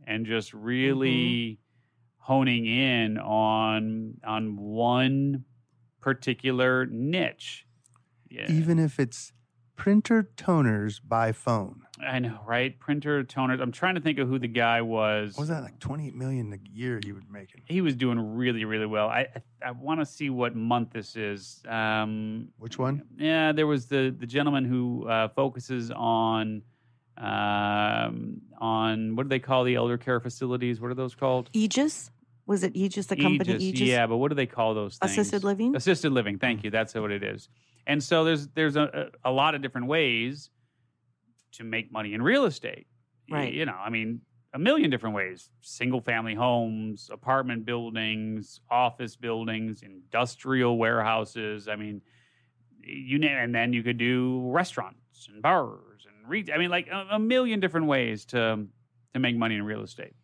and 0.06 0.26
just 0.26 0.54
really 0.54 1.58
honing 2.18 2.66
in 2.66 3.18
on 3.18 4.14
on 4.24 4.56
one 4.56 5.44
particular 6.00 6.86
niche 6.86 7.66
yeah. 8.30 8.50
Even 8.50 8.78
if 8.78 8.98
it's 8.98 9.32
printer 9.76 10.30
toners 10.36 11.00
by 11.06 11.32
phone. 11.32 11.82
I 12.06 12.18
know, 12.18 12.40
right? 12.46 12.78
Printer 12.78 13.24
toners. 13.24 13.60
I'm 13.60 13.72
trying 13.72 13.94
to 13.94 14.00
think 14.00 14.18
of 14.18 14.28
who 14.28 14.38
the 14.38 14.48
guy 14.48 14.82
was. 14.82 15.34
What 15.34 15.42
was 15.42 15.48
that 15.48 15.62
like 15.62 15.78
28 15.78 16.14
million 16.14 16.52
a 16.52 16.58
year 16.70 17.00
he 17.02 17.12
was 17.12 17.24
making? 17.30 17.62
He 17.66 17.80
was 17.80 17.96
doing 17.96 18.18
really, 18.36 18.64
really 18.64 18.86
well. 18.86 19.08
I 19.08 19.26
I, 19.34 19.68
I 19.68 19.70
want 19.70 20.00
to 20.00 20.06
see 20.06 20.28
what 20.28 20.54
month 20.54 20.90
this 20.92 21.16
is. 21.16 21.62
Um, 21.68 22.48
Which 22.58 22.78
one? 22.78 23.02
Yeah, 23.16 23.52
there 23.52 23.66
was 23.66 23.86
the 23.86 24.14
the 24.18 24.26
gentleman 24.26 24.64
who 24.64 25.08
uh, 25.08 25.28
focuses 25.28 25.90
on 25.90 26.62
um, 27.18 28.42
on 28.58 29.16
what 29.16 29.24
do 29.24 29.28
they 29.28 29.38
call 29.38 29.64
the 29.64 29.74
elder 29.74 29.98
care 29.98 30.20
facilities? 30.20 30.80
What 30.80 30.90
are 30.90 30.94
those 30.94 31.14
called? 31.14 31.50
Aegis? 31.52 32.10
Was 32.46 32.62
it 32.62 32.76
Aegis, 32.76 33.06
the 33.06 33.16
company 33.16 33.56
Aegis? 33.56 33.80
Yeah, 33.80 34.06
but 34.06 34.18
what 34.18 34.28
do 34.28 34.36
they 34.36 34.46
call 34.46 34.74
those 34.74 34.98
things? 34.98 35.12
Assisted 35.12 35.42
living? 35.42 35.74
Assisted 35.74 36.12
living. 36.12 36.38
Thank 36.38 36.62
you. 36.62 36.70
That's 36.70 36.94
what 36.94 37.10
it 37.10 37.24
is. 37.24 37.48
And 37.86 38.02
so 38.02 38.24
there's 38.24 38.48
there's 38.48 38.76
a, 38.76 39.10
a 39.24 39.30
lot 39.30 39.54
of 39.54 39.62
different 39.62 39.88
ways 39.88 40.50
to 41.52 41.64
make 41.64 41.90
money 41.90 42.14
in 42.14 42.22
real 42.22 42.44
estate. 42.44 42.86
Right. 43.30 43.52
You 43.52 43.66
know, 43.66 43.74
I 43.74 43.90
mean, 43.90 44.20
a 44.54 44.58
million 44.58 44.90
different 44.90 45.16
ways: 45.16 45.50
single 45.60 46.00
family 46.00 46.34
homes, 46.34 47.10
apartment 47.12 47.64
buildings, 47.64 48.60
office 48.70 49.16
buildings, 49.16 49.82
industrial 49.82 50.78
warehouses. 50.78 51.66
I 51.68 51.76
mean, 51.76 52.00
you 52.80 53.18
name, 53.18 53.36
and 53.36 53.54
then 53.54 53.72
you 53.72 53.82
could 53.82 53.98
do 53.98 54.48
restaurants 54.50 55.28
and 55.32 55.42
bars 55.42 56.06
and 56.06 56.15
I 56.28 56.58
mean, 56.58 56.70
like 56.70 56.88
a, 56.88 57.06
a 57.12 57.18
million 57.18 57.60
different 57.60 57.86
ways 57.86 58.24
to 58.26 58.66
to 59.14 59.20
make 59.20 59.36
money 59.36 59.54
in 59.54 59.64
real 59.64 59.82
estate. 59.82 60.14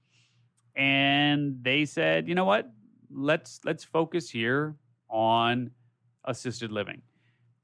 And 0.75 1.59
they 1.63 1.85
said, 1.85 2.29
you 2.29 2.35
know 2.35 2.45
what? 2.45 2.71
Let's 3.11 3.61
let's 3.65 3.85
focus 3.85 4.31
here 4.31 4.77
on 5.09 5.71
assisted 6.25 6.73
living. 6.73 7.03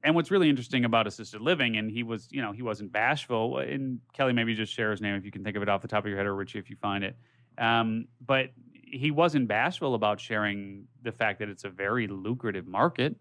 And 0.03 0.15
what's 0.15 0.31
really 0.31 0.49
interesting 0.49 0.85
about 0.85 1.07
assisted 1.07 1.41
living, 1.41 1.75
and 1.75 1.91
he 1.91 2.03
was, 2.03 2.29
you 2.31 2.41
know, 2.41 2.53
he 2.53 2.61
wasn't 2.61 2.91
bashful. 2.91 3.57
And 3.57 3.99
Kelly, 4.13 4.31
maybe 4.31 4.55
just 4.55 4.73
share 4.73 4.91
his 4.91 5.01
name 5.01 5.15
if 5.15 5.25
you 5.25 5.31
can 5.31 5.43
think 5.43 5.57
of 5.57 5.63
it 5.63 5.67
off 5.67 5.81
the 5.81 5.89
top 5.89 6.05
of 6.05 6.09
your 6.09 6.17
head, 6.17 6.25
or 6.25 6.35
Richie 6.35 6.59
if 6.59 6.69
you 6.69 6.77
find 6.77 7.03
it. 7.03 7.17
Um, 7.57 8.05
but 8.25 8.51
he 8.71 9.11
wasn't 9.11 9.47
bashful 9.47 9.95
about 9.95 10.19
sharing 10.19 10.85
the 11.03 11.11
fact 11.11 11.39
that 11.39 11.49
it's 11.49 11.65
a 11.65 11.69
very 11.69 12.07
lucrative 12.07 12.65
market. 12.65 13.15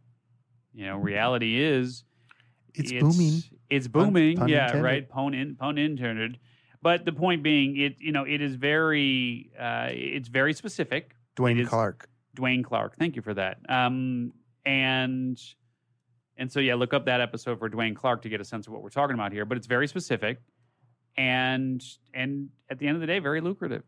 You 0.73 0.87
know, 0.87 0.97
reality 0.97 1.61
is 1.61 2.05
It's, 2.75 2.93
booming. 2.93 3.43
It's 3.71 3.89
booming. 3.89 4.37
pun 4.39 4.49
yeah, 4.49 4.67
intended. 4.67 4.85
right. 4.85 5.09
Pun 5.09 5.35
in, 5.35 5.57
pun 5.57 5.79
intended. 5.79 6.39
But 6.81 7.05
the 7.05 7.13
point 7.13 7.43
being, 7.43 7.77
it 7.77 7.97
you 8.01 8.13
know, 8.13 8.25
it 8.25 8.41
is 8.41 8.55
very, 8.55 9.51
uh, 9.59 9.89
it's 9.91 10.29
very 10.29 10.53
specific. 10.55 11.15
Dwayne 11.37 11.67
Clark. 11.67 12.09
Dwayne 12.37 12.65
Clark. 12.65 12.97
Thank 12.97 13.17
you 13.17 13.23
for 13.23 13.35
that. 13.35 13.59
Um, 13.69 14.33
and 14.65 15.39
and 16.37 16.53
so 16.53 16.61
yeah, 16.61 16.77
look 16.77 16.95
up 16.95 17.07
that 17.07 17.21
episode 17.21 17.59
for 17.59 17.69
Dwayne 17.69 17.97
Clark 17.97 18.23
to 18.23 18.29
get 18.29 18.41
a 18.41 18.45
sense 18.45 18.67
of 18.67 18.73
what 18.73 18.83
we're 18.83 18.91
talking 18.91 19.15
about 19.15 19.33
here. 19.33 19.45
But 19.45 19.59
it's 19.59 19.67
very 19.67 19.89
specific, 19.89 20.39
and 21.17 21.83
and 22.15 22.51
at 22.71 22.79
the 22.79 22.87
end 22.87 22.97
of 22.97 23.01
the 23.01 23.07
day, 23.07 23.19
very 23.19 23.41
lucrative. 23.41 23.83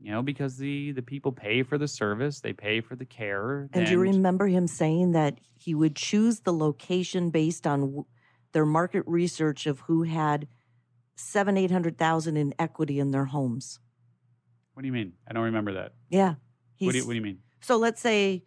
You 0.00 0.12
know, 0.12 0.22
because 0.22 0.56
the 0.56 0.92
the 0.92 1.02
people 1.02 1.32
pay 1.32 1.62
for 1.62 1.78
the 1.78 1.88
service, 1.88 2.40
they 2.40 2.52
pay 2.52 2.80
for 2.80 2.96
the 2.96 3.04
care. 3.04 3.68
And 3.72 3.86
do 3.86 3.92
you 3.92 4.00
remember 4.00 4.46
him 4.46 4.66
saying 4.66 5.12
that 5.12 5.38
he 5.56 5.74
would 5.74 5.96
choose 5.96 6.40
the 6.40 6.52
location 6.52 7.30
based 7.30 7.66
on 7.66 7.80
w- 7.80 8.04
their 8.54 8.64
market 8.64 9.02
research 9.06 9.66
of 9.66 9.80
who 9.80 10.04
had 10.04 10.48
seven, 11.16 11.58
eight 11.58 11.70
hundred 11.70 11.98
thousand 11.98 12.38
in 12.38 12.54
equity 12.58 12.98
in 12.98 13.10
their 13.10 13.26
homes? 13.26 13.80
What 14.72 14.82
do 14.82 14.86
you 14.86 14.92
mean? 14.92 15.12
I 15.28 15.34
don't 15.34 15.44
remember 15.44 15.74
that. 15.74 15.92
Yeah. 16.08 16.36
What 16.78 16.92
do 16.92 16.98
you 16.98 17.06
What 17.06 17.12
do 17.12 17.16
you 17.16 17.22
mean? 17.22 17.40
So 17.60 17.76
let's 17.76 18.00
say, 18.00 18.44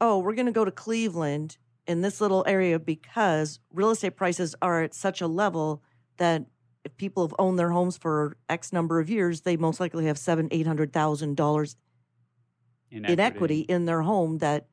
oh, 0.00 0.18
we're 0.18 0.34
going 0.34 0.46
to 0.46 0.52
go 0.52 0.64
to 0.64 0.70
Cleveland 0.70 1.58
in 1.86 2.00
this 2.00 2.20
little 2.20 2.44
area 2.46 2.78
because 2.78 3.60
real 3.72 3.90
estate 3.90 4.16
prices 4.16 4.54
are 4.62 4.82
at 4.82 4.94
such 4.94 5.20
a 5.20 5.26
level 5.26 5.82
that 6.16 6.46
if 6.84 6.96
people 6.96 7.26
have 7.26 7.34
owned 7.38 7.58
their 7.58 7.70
homes 7.70 7.96
for 7.96 8.36
X 8.48 8.72
number 8.72 9.00
of 9.00 9.10
years, 9.10 9.42
they 9.42 9.56
most 9.56 9.80
likely 9.80 10.06
have 10.06 10.16
seven, 10.18 10.48
eight 10.50 10.66
hundred 10.66 10.92
thousand 10.92 11.36
dollars 11.36 11.76
in 12.90 13.20
equity 13.20 13.60
in 13.60 13.84
their 13.84 14.02
home 14.02 14.38
that 14.38 14.66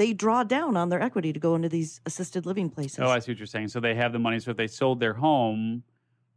they 0.00 0.14
draw 0.14 0.42
down 0.42 0.78
on 0.78 0.88
their 0.88 1.02
equity 1.02 1.30
to 1.30 1.38
go 1.38 1.54
into 1.54 1.68
these 1.68 2.00
assisted 2.06 2.46
living 2.46 2.70
places. 2.70 3.00
Oh, 3.00 3.10
I 3.10 3.18
see 3.18 3.32
what 3.32 3.38
you're 3.38 3.46
saying. 3.46 3.68
So 3.68 3.80
they 3.80 3.94
have 3.94 4.14
the 4.14 4.18
money. 4.18 4.40
So 4.40 4.50
if 4.50 4.56
they 4.56 4.66
sold 4.66 4.98
their 4.98 5.12
home, 5.12 5.82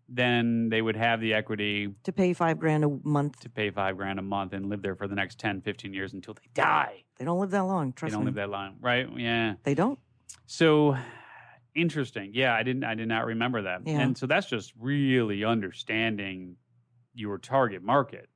then 0.10 0.68
they 0.68 0.82
would 0.82 0.98
have 0.98 1.22
the 1.22 1.34
equity 1.34 1.88
To 2.04 2.12
pay 2.12 2.34
five 2.34 2.60
grand 2.60 2.84
a 2.84 2.90
month, 3.04 3.40
to 3.40 3.50
pay 3.50 3.72
five 3.72 3.96
grand 3.96 4.20
a 4.20 4.22
month 4.22 4.52
and 4.52 4.70
live 4.70 4.82
there 4.82 4.98
for 4.98 5.08
the 5.08 5.16
next 5.16 5.40
10, 5.40 5.62
15 5.62 5.94
years 5.94 6.12
until 6.12 6.34
they 6.34 6.50
die. 6.54 7.06
they 7.18 7.24
don't 7.24 7.40
live 7.40 7.52
that 7.52 7.64
long. 7.64 7.94
Trust 7.94 8.12
me. 8.12 8.12
they 8.12 8.16
don't 8.18 8.26
me. 8.26 8.32
live 8.32 8.36
that 8.36 8.50
long, 8.50 8.76
right? 8.82 9.08
Yeah. 9.16 9.54
They 9.64 9.76
don't. 9.76 9.98
So 10.46 10.98
interesting. 11.74 12.32
Yeah, 12.34 12.54
I 12.54 12.64
didn't 12.64 12.84
I 12.84 12.96
did 12.96 13.08
not 13.08 13.26
remember 13.26 13.62
that. 13.62 13.84
Yeah. 13.86 14.02
And 14.02 14.18
so 14.18 14.28
that's 14.28 14.48
just 14.48 14.74
really 14.78 15.46
understanding 15.46 16.58
your 17.14 17.38
target 17.38 17.82
market. 17.82 18.28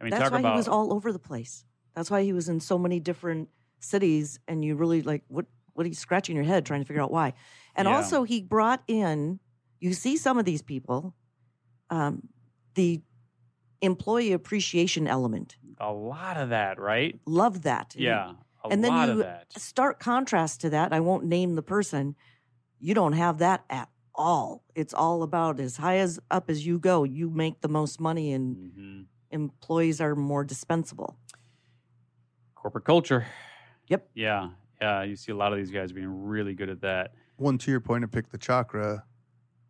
I 0.00 0.04
mean, 0.04 0.12
That's 0.12 0.22
talk 0.22 0.32
why 0.32 0.38
about 0.38 0.52
he 0.52 0.58
was 0.58 0.68
all 0.68 0.92
over 0.92 1.10
the 1.10 1.18
place. 1.18 1.64
That's 1.96 2.08
why 2.08 2.22
he 2.22 2.32
was 2.32 2.48
in 2.48 2.60
so 2.60 2.78
many 2.78 3.00
different 3.00 3.48
cities, 3.80 4.38
and 4.48 4.64
you 4.64 4.76
really 4.76 5.02
like 5.02 5.24
what? 5.28 5.46
What 5.74 5.84
are 5.84 5.88
you 5.88 5.94
scratching 5.94 6.34
your 6.36 6.44
head 6.44 6.64
trying 6.64 6.80
to 6.80 6.86
figure 6.86 7.02
out 7.02 7.10
why? 7.10 7.34
And 7.74 7.86
Yeah. 7.86 7.96
also, 7.96 8.24
he 8.24 8.42
brought 8.42 8.82
in. 8.88 9.40
You 9.78 9.92
see 9.92 10.16
some 10.16 10.38
of 10.38 10.46
these 10.46 10.62
people, 10.62 11.14
um, 11.90 12.28
the 12.74 13.02
employee 13.82 14.32
appreciation 14.32 15.06
element. 15.06 15.56
a 15.78 15.92
lot 15.92 16.38
of 16.38 16.48
that, 16.48 16.78
right? 16.78 17.20
Love 17.26 17.62
that. 17.62 17.94
Yeah. 17.96 18.32
A 18.64 18.68
and 18.68 18.82
then 18.82 18.96
you 18.96 19.18
that. 19.18 19.46
Stark 19.56 20.00
contrast 20.00 20.62
to 20.62 20.70
that. 20.70 20.92
I 20.92 21.00
won't 21.00 21.24
name 21.24 21.54
the 21.54 21.62
person. 21.62 22.16
You 22.78 22.94
don't 22.94 23.12
have 23.12 23.38
that 23.38 23.64
at 23.68 23.90
all. 24.14 24.64
It's 24.74 24.94
all 24.94 25.22
about 25.22 25.60
as 25.60 25.76
high 25.76 25.98
as 25.98 26.18
up 26.30 26.48
as 26.48 26.66
you 26.66 26.78
go. 26.78 27.04
You 27.04 27.28
make 27.28 27.60
the 27.60 27.68
most 27.68 28.00
money, 28.00 28.32
and 28.32 28.72
hmm 28.74 29.02
employees 29.30 30.00
are 30.00 30.14
more 30.14 30.44
dispensable. 30.44 31.18
Corporate 32.54 32.84
culture. 32.84 33.26
Yep. 33.88 34.08
Yeah. 34.14 34.50
Yeah. 34.80 35.02
You 35.02 35.16
see 35.16 35.32
a 35.32 35.36
lot 35.36 35.52
of 35.52 35.58
these 35.58 35.70
guys 35.70 35.92
being 35.92 36.08
really 36.26 36.54
good 36.54 36.68
at 36.68 36.80
that. 36.82 37.14
One 37.36 37.58
to 37.58 37.70
your 37.70 37.80
point 37.80 38.02
to 38.02 38.08
pick 38.08 38.30
the 38.30 38.38
chakra, 38.38 39.04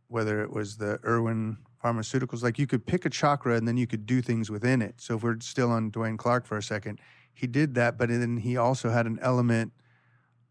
whether 0.08 0.42
it 0.42 0.50
was 0.50 0.76
the 0.76 0.98
Irwin 1.04 1.58
Pharmaceuticals, 1.82 2.42
like 2.42 2.58
you 2.58 2.66
could 2.66 2.86
pick 2.86 3.04
a 3.04 3.10
chakra 3.10 3.56
and 3.56 3.66
then 3.66 3.76
you 3.76 3.86
could 3.86 4.06
do 4.06 4.22
things 4.22 4.50
within 4.50 4.82
it. 4.82 4.94
So 5.00 5.16
if 5.16 5.22
we're 5.22 5.40
still 5.40 5.70
on 5.70 5.90
Dwayne 5.90 6.16
Clark 6.18 6.46
for 6.46 6.56
a 6.56 6.62
second, 6.62 7.00
he 7.32 7.46
did 7.46 7.74
that, 7.74 7.98
but 7.98 8.08
then 8.08 8.38
he 8.38 8.56
also 8.56 8.90
had 8.90 9.06
an 9.06 9.18
element 9.20 9.72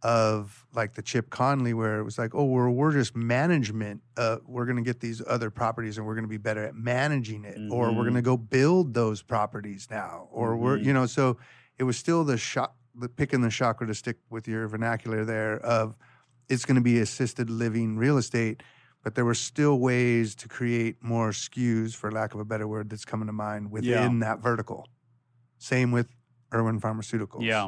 of 0.01 0.65
like 0.73 0.93
the 0.93 1.01
Chip 1.01 1.29
Conley, 1.31 1.73
where 1.73 1.99
it 1.99 2.03
was 2.03 2.19
like, 2.19 2.35
oh, 2.35 2.45
we're 2.45 2.69
we're 2.69 2.91
just 2.91 3.15
management. 3.15 4.01
Uh, 4.15 4.37
we're 4.45 4.65
going 4.65 4.75
to 4.75 4.83
get 4.83 4.99
these 4.99 5.21
other 5.25 5.49
properties, 5.49 5.97
and 5.97 6.05
we're 6.05 6.13
going 6.13 6.25
to 6.25 6.29
be 6.29 6.37
better 6.37 6.63
at 6.63 6.75
managing 6.75 7.43
it, 7.43 7.57
or 7.71 7.91
we're 7.91 8.01
Mhm. 8.01 8.03
going 8.03 8.13
to 8.15 8.21
go 8.21 8.37
build 8.37 8.93
those 8.93 9.23
properties 9.23 9.87
now, 9.89 10.27
or 10.31 10.55
we're 10.57 10.77
Mhm. 10.77 10.83
you 10.85 10.93
know. 10.93 11.05
So 11.07 11.37
it 11.79 11.85
was 11.85 11.97
still 11.97 12.23
the 12.23 12.37
shot, 12.37 12.75
the 12.99 13.09
picking 13.09 13.41
the 13.41 13.49
chakra 13.49 13.87
to 13.87 13.93
stick 13.93 14.17
with 14.29 14.47
your 14.47 14.67
vernacular 14.67 15.25
there 15.25 15.57
of 15.59 15.97
it's 16.49 16.65
going 16.65 16.75
to 16.75 16.81
be 16.81 16.99
assisted 16.99 17.49
living 17.49 17.97
real 17.97 18.17
estate, 18.17 18.61
but 19.03 19.15
there 19.15 19.25
were 19.25 19.35
still 19.35 19.79
ways 19.79 20.35
to 20.35 20.47
create 20.47 20.95
more 21.01 21.31
SKUs 21.31 21.95
for 21.95 22.11
lack 22.11 22.33
of 22.33 22.39
a 22.39 22.45
better 22.45 22.67
word, 22.67 22.89
that's 22.89 23.05
coming 23.05 23.27
to 23.27 23.33
mind 23.33 23.71
within 23.71 24.19
that 24.19 24.39
vertical. 24.39 24.87
Same 25.57 25.91
with 25.91 26.07
Irwin 26.53 26.79
Pharmaceuticals. 26.79 27.43
Yeah. 27.43 27.67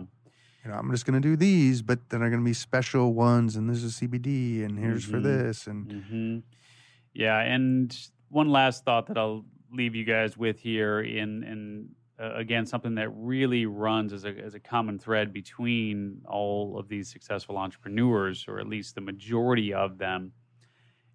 You 0.64 0.72
know, 0.72 0.78
I'm 0.78 0.92
just 0.92 1.06
going 1.06 1.20
to 1.22 1.28
do 1.28 1.36
these, 1.36 1.82
but 1.82 2.10
then 2.10 2.22
are 2.22 2.30
going 2.30 2.42
to 2.42 2.46
be 2.46 2.54
special 2.54 3.14
ones, 3.14 3.56
and 3.56 3.70
this 3.70 3.84
is 3.84 3.96
CBD, 3.96 4.64
and 4.64 4.78
here's 4.78 5.06
for 5.06 5.18
Mhm. 5.20 5.24
this, 5.24 5.68
and 5.68 5.92
hmm 5.92 6.38
Yeah, 7.14 7.40
and 7.40 7.96
one 8.30 8.50
last 8.50 8.84
thought 8.86 9.08
that 9.08 9.18
I'll 9.18 9.44
leave 9.72 9.96
you 9.96 10.04
guys 10.04 10.38
with 10.38 10.60
here, 10.60 11.00
in 11.02 11.44
in 11.44 11.96
uh, 12.20 12.34
again 12.36 12.66
something 12.66 12.96
that 12.96 13.10
really 13.10 13.66
runs 13.66 14.14
as 14.14 14.26
a 14.26 14.30
as 14.30 14.56
a 14.56 14.60
common 14.60 14.98
thread 14.98 15.32
between 15.34 16.22
all 16.28 16.78
of 16.80 16.88
these 16.88 17.10
successful 17.10 17.58
entrepreneurs, 17.58 18.46
or 18.48 18.60
at 18.60 18.68
least 18.68 18.96
the 18.96 19.02
majority 19.02 19.74
of 19.74 19.98
them. 19.98 20.32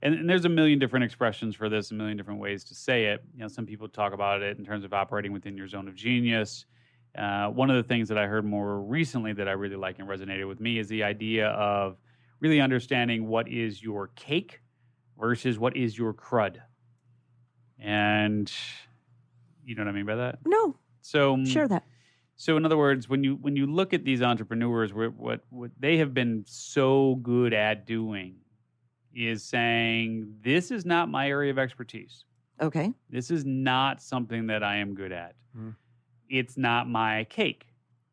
And, 0.03 0.15
and 0.15 0.29
there's 0.29 0.45
a 0.45 0.49
million 0.49 0.79
different 0.79 1.05
expressions 1.05 1.55
for 1.55 1.69
this, 1.69 1.93
a 1.93 1.95
million 1.95 2.17
different 2.17 2.41
ways 2.41 2.65
to 2.65 2.75
say 2.75 3.07
it. 3.07 3.23
You 3.35 3.41
know, 3.41 3.49
some 3.49 3.67
people 3.67 3.89
talk 3.89 4.13
about 4.13 4.43
it 4.43 4.59
in 4.59 4.65
terms 4.65 4.85
of 4.85 4.93
operating 4.93 5.33
within 5.33 5.57
your 5.57 5.69
zone 5.69 5.87
of 5.87 5.95
genius. 5.95 6.67
Uh, 7.17 7.49
one 7.49 7.71
of 7.71 7.77
the 7.77 7.83
things 7.83 8.09
that 8.09 8.19
I 8.19 8.27
heard 8.27 8.45
more 8.45 8.81
recently 8.81 9.33
that 9.35 9.47
I 9.47 9.53
really 9.53 9.77
like 9.77 9.99
and 9.99 10.09
resonated 10.09 10.49
with 10.49 10.61
me 10.61 10.79
is 10.79 10.89
the 10.89 11.05
idea 11.05 11.49
of 11.49 11.99
really 12.41 12.61
understanding 12.61 13.29
what 13.29 13.49
is 13.49 13.83
your 13.83 14.09
cake 14.09 14.61
versus 15.19 15.59
what 15.59 15.77
is 15.77 15.97
your 15.97 16.15
crud. 16.15 16.57
And 17.79 18.53
you 19.65 19.75
know 19.75 19.83
what 19.83 19.91
I 19.91 19.93
mean 19.93 20.07
by 20.07 20.17
that? 20.17 20.39
No, 20.45 20.77
So 21.03 21.45
share 21.45 21.69
that. 21.69 21.85
so 22.37 22.57
in 22.57 22.65
other 22.65 22.79
words, 22.79 23.09
when 23.09 23.23
you 23.23 23.37
when 23.37 23.57
you 23.57 23.67
look 23.67 23.93
at 23.93 24.05
these 24.05 24.23
entrepreneurs, 24.23 24.93
what 24.95 25.15
what, 25.15 25.41
what 25.51 25.71
they 25.79 25.99
have 25.99 26.15
been 26.15 26.45
so 26.47 27.17
good 27.17 27.53
at 27.53 27.87
doing 27.87 28.37
is 29.15 29.43
saying, 29.45 30.35
"This 30.43 30.71
is 30.71 30.87
not 30.87 31.11
my 31.11 31.29
area 31.29 31.51
of 31.51 31.59
expertise. 31.59 32.25
Okay. 32.61 32.93
This 33.11 33.31
is 33.31 33.45
not 33.45 34.01
something 34.01 34.47
that 34.47 34.63
I 34.63 34.77
am 34.77 34.95
good 34.95 35.13
at. 35.13 35.35
Mm. 35.57 35.75
It's 36.31 36.57
not 36.57 36.89
my 36.89 37.25
cake, 37.25 37.67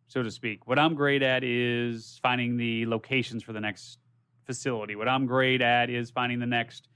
so 0.08 0.24
to 0.24 0.32
speak. 0.32 0.68
What 0.68 0.80
I'm 0.80 0.96
great 0.96 1.22
at 1.22 1.44
is 1.44 2.20
finding 2.22 2.58
the 2.58 2.86
locations 2.88 3.44
for 3.44 3.54
the 3.54 3.62
next 3.62 4.00
facility. 4.46 4.96
What 4.96 5.08
I'm 5.08 5.26
great 5.28 5.62
at 5.62 5.90
is 5.90 6.10
finding 6.10 6.40
the 6.40 6.48
next 6.48 6.89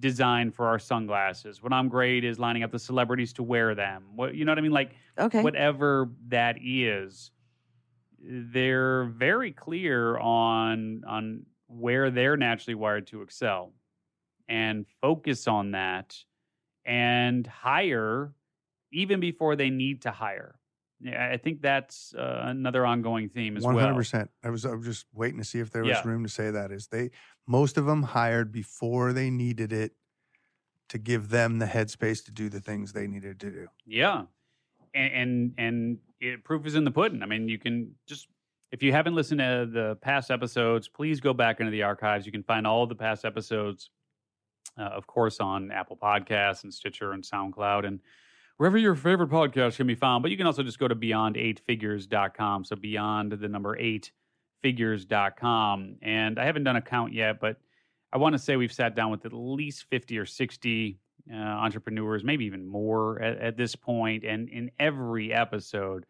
design 0.00 0.50
for 0.50 0.66
our 0.66 0.78
sunglasses. 0.78 1.62
What 1.62 1.72
I'm 1.72 1.88
great 1.88 2.24
is 2.24 2.38
lining 2.38 2.62
up 2.62 2.72
the 2.72 2.78
celebrities 2.78 3.32
to 3.34 3.42
wear 3.42 3.74
them. 3.74 4.04
What 4.16 4.34
you 4.34 4.44
know 4.44 4.52
what 4.52 4.58
I 4.58 4.62
mean? 4.62 4.72
Like 4.72 4.94
Okay. 5.18 5.42
whatever 5.42 6.10
that 6.28 6.56
is, 6.62 7.30
they're 8.18 9.04
very 9.04 9.52
clear 9.52 10.18
on 10.18 11.02
on 11.06 11.46
where 11.68 12.10
they're 12.10 12.36
naturally 12.36 12.74
wired 12.74 13.06
to 13.08 13.22
excel 13.22 13.72
and 14.48 14.86
focus 15.00 15.46
on 15.46 15.70
that 15.72 16.16
and 16.84 17.46
hire 17.46 18.34
even 18.92 19.20
before 19.20 19.54
they 19.54 19.70
need 19.70 20.02
to 20.02 20.10
hire. 20.10 20.56
Yeah, 21.02 21.30
I 21.32 21.38
think 21.38 21.62
that's 21.62 22.12
uh, 22.14 22.42
another 22.46 22.84
ongoing 22.84 23.30
theme 23.30 23.56
as 23.56 23.64
one 23.64 23.74
hundred 23.74 23.92
well. 23.92 23.96
percent. 23.96 24.30
I 24.44 24.50
was 24.50 24.66
I 24.66 24.74
was 24.74 24.84
just 24.84 25.06
waiting 25.14 25.38
to 25.38 25.44
see 25.44 25.60
if 25.60 25.70
there 25.70 25.84
was 25.84 25.92
Yeah. 25.92 26.06
room 26.06 26.24
to 26.24 26.28
say 26.28 26.50
that. 26.50 26.72
Is 26.72 26.88
they 26.88 27.10
most 27.50 27.76
of 27.76 27.84
them 27.84 28.04
hired 28.04 28.52
before 28.52 29.12
they 29.12 29.28
needed 29.28 29.72
it 29.72 29.90
to 30.88 30.98
give 30.98 31.30
them 31.30 31.58
the 31.58 31.66
headspace 31.66 32.24
to 32.24 32.30
do 32.30 32.48
the 32.48 32.60
things 32.60 32.92
they 32.92 33.08
needed 33.08 33.40
to 33.40 33.50
do. 33.50 33.66
Yeah, 33.84 34.22
and 34.94 35.12
and, 35.12 35.54
and 35.58 35.98
it, 36.20 36.44
proof 36.44 36.64
is 36.64 36.76
in 36.76 36.84
the 36.84 36.92
pudding. 36.92 37.24
I 37.24 37.26
mean, 37.26 37.48
you 37.48 37.58
can 37.58 37.96
just 38.06 38.28
if 38.70 38.84
you 38.84 38.92
haven't 38.92 39.16
listened 39.16 39.40
to 39.40 39.68
the 39.68 39.98
past 40.00 40.30
episodes, 40.30 40.86
please 40.86 41.20
go 41.20 41.32
back 41.34 41.58
into 41.58 41.72
the 41.72 41.82
archives. 41.82 42.24
You 42.24 42.30
can 42.30 42.44
find 42.44 42.68
all 42.68 42.86
the 42.86 42.94
past 42.94 43.24
episodes, 43.24 43.90
uh, 44.78 44.82
of 44.82 45.08
course, 45.08 45.40
on 45.40 45.72
Apple 45.72 45.96
Podcasts 46.00 46.62
and 46.62 46.72
Stitcher 46.72 47.10
and 47.10 47.24
SoundCloud 47.24 47.84
and 47.84 47.98
wherever 48.58 48.78
your 48.78 48.94
favorite 48.94 49.30
podcast 49.30 49.76
can 49.76 49.88
be 49.88 49.96
found. 49.96 50.22
But 50.22 50.30
you 50.30 50.36
can 50.36 50.46
also 50.46 50.62
just 50.62 50.78
go 50.78 50.86
to 50.86 50.94
beyond8figures.com. 50.94 52.64
So 52.64 52.76
beyond 52.76 53.32
the 53.32 53.48
number 53.48 53.76
eight 53.76 54.12
figures.com. 54.62 55.96
And 56.02 56.38
I 56.38 56.44
haven't 56.44 56.64
done 56.64 56.76
a 56.76 56.82
count 56.82 57.12
yet, 57.12 57.40
but 57.40 57.56
I 58.12 58.18
want 58.18 58.32
to 58.34 58.38
say 58.38 58.56
we've 58.56 58.72
sat 58.72 58.94
down 58.94 59.10
with 59.10 59.24
at 59.24 59.32
least 59.32 59.84
50 59.90 60.18
or 60.18 60.26
60 60.26 60.98
uh, 61.32 61.36
entrepreneurs, 61.36 62.24
maybe 62.24 62.44
even 62.46 62.66
more 62.66 63.20
at, 63.22 63.38
at 63.38 63.56
this 63.56 63.76
point. 63.76 64.24
And 64.24 64.48
in 64.48 64.70
every 64.78 65.32
episode, 65.32 66.06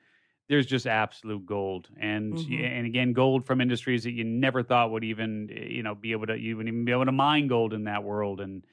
there's 0.48 0.66
just 0.66 0.86
absolute 0.88 1.46
gold, 1.46 1.88
and 1.96 2.34
Mhm. 2.34 2.60
and 2.78 2.84
again, 2.86 3.12
gold 3.12 3.46
from 3.46 3.60
industries 3.60 4.02
that 4.02 4.10
you 4.10 4.24
never 4.24 4.64
thought 4.64 4.90
would 4.90 5.04
even 5.04 5.48
you 5.48 5.84
know 5.84 5.94
be 5.94 6.10
able 6.10 6.26
to 6.26 6.36
you 6.36 6.56
wouldn't 6.56 6.72
even 6.74 6.84
be 6.84 6.90
able 6.90 7.04
to 7.04 7.12
mine 7.12 7.46
gold 7.46 7.72
in 7.72 7.84
that 7.84 8.02
world, 8.02 8.40
and 8.40 8.64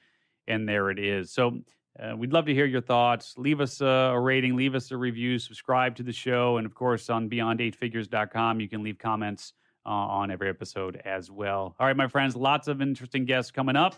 and 0.48 0.68
there 0.68 0.90
it 0.90 0.98
is. 0.98 1.30
So. 1.32 1.60
Uh, 2.00 2.14
we'd 2.16 2.32
love 2.32 2.46
to 2.46 2.54
hear 2.54 2.64
your 2.66 2.80
thoughts. 2.80 3.34
Leave 3.36 3.60
us 3.60 3.80
a, 3.80 3.84
a 4.14 4.20
rating, 4.20 4.54
leave 4.54 4.76
us 4.76 4.92
a 4.92 4.96
review, 4.96 5.36
subscribe 5.36 5.96
to 5.96 6.04
the 6.04 6.12
show, 6.12 6.56
and 6.58 6.64
of 6.64 6.72
course 6.72 7.10
on 7.10 7.28
beyond8figures.com, 7.28 8.60
you 8.60 8.68
can 8.68 8.84
leave 8.84 8.98
comments 8.98 9.52
uh, 9.88 9.90
on 9.90 10.30
every 10.30 10.50
episode 10.50 11.00
as 11.04 11.30
well. 11.30 11.74
All 11.80 11.86
right, 11.86 11.96
my 11.96 12.08
friends, 12.08 12.36
lots 12.36 12.68
of 12.68 12.82
interesting 12.82 13.24
guests 13.24 13.50
coming 13.50 13.74
up. 13.74 13.94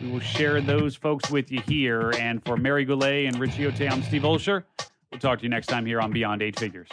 We 0.00 0.10
will 0.10 0.20
share 0.20 0.60
those 0.60 0.94
folks 0.94 1.30
with 1.30 1.50
you 1.50 1.60
here. 1.62 2.12
And 2.18 2.42
for 2.44 2.56
Mary 2.56 2.84
Goulet 2.84 3.26
and 3.26 3.38
Richie 3.38 3.66
Ote, 3.66 3.80
I'm 3.82 4.02
Steve 4.02 4.22
Olsher. 4.22 4.64
We'll 5.10 5.20
talk 5.20 5.40
to 5.40 5.42
you 5.42 5.50
next 5.50 5.66
time 5.66 5.84
here 5.84 6.00
on 6.00 6.12
Beyond 6.12 6.42
Eight 6.42 6.58
Figures. 6.58 6.88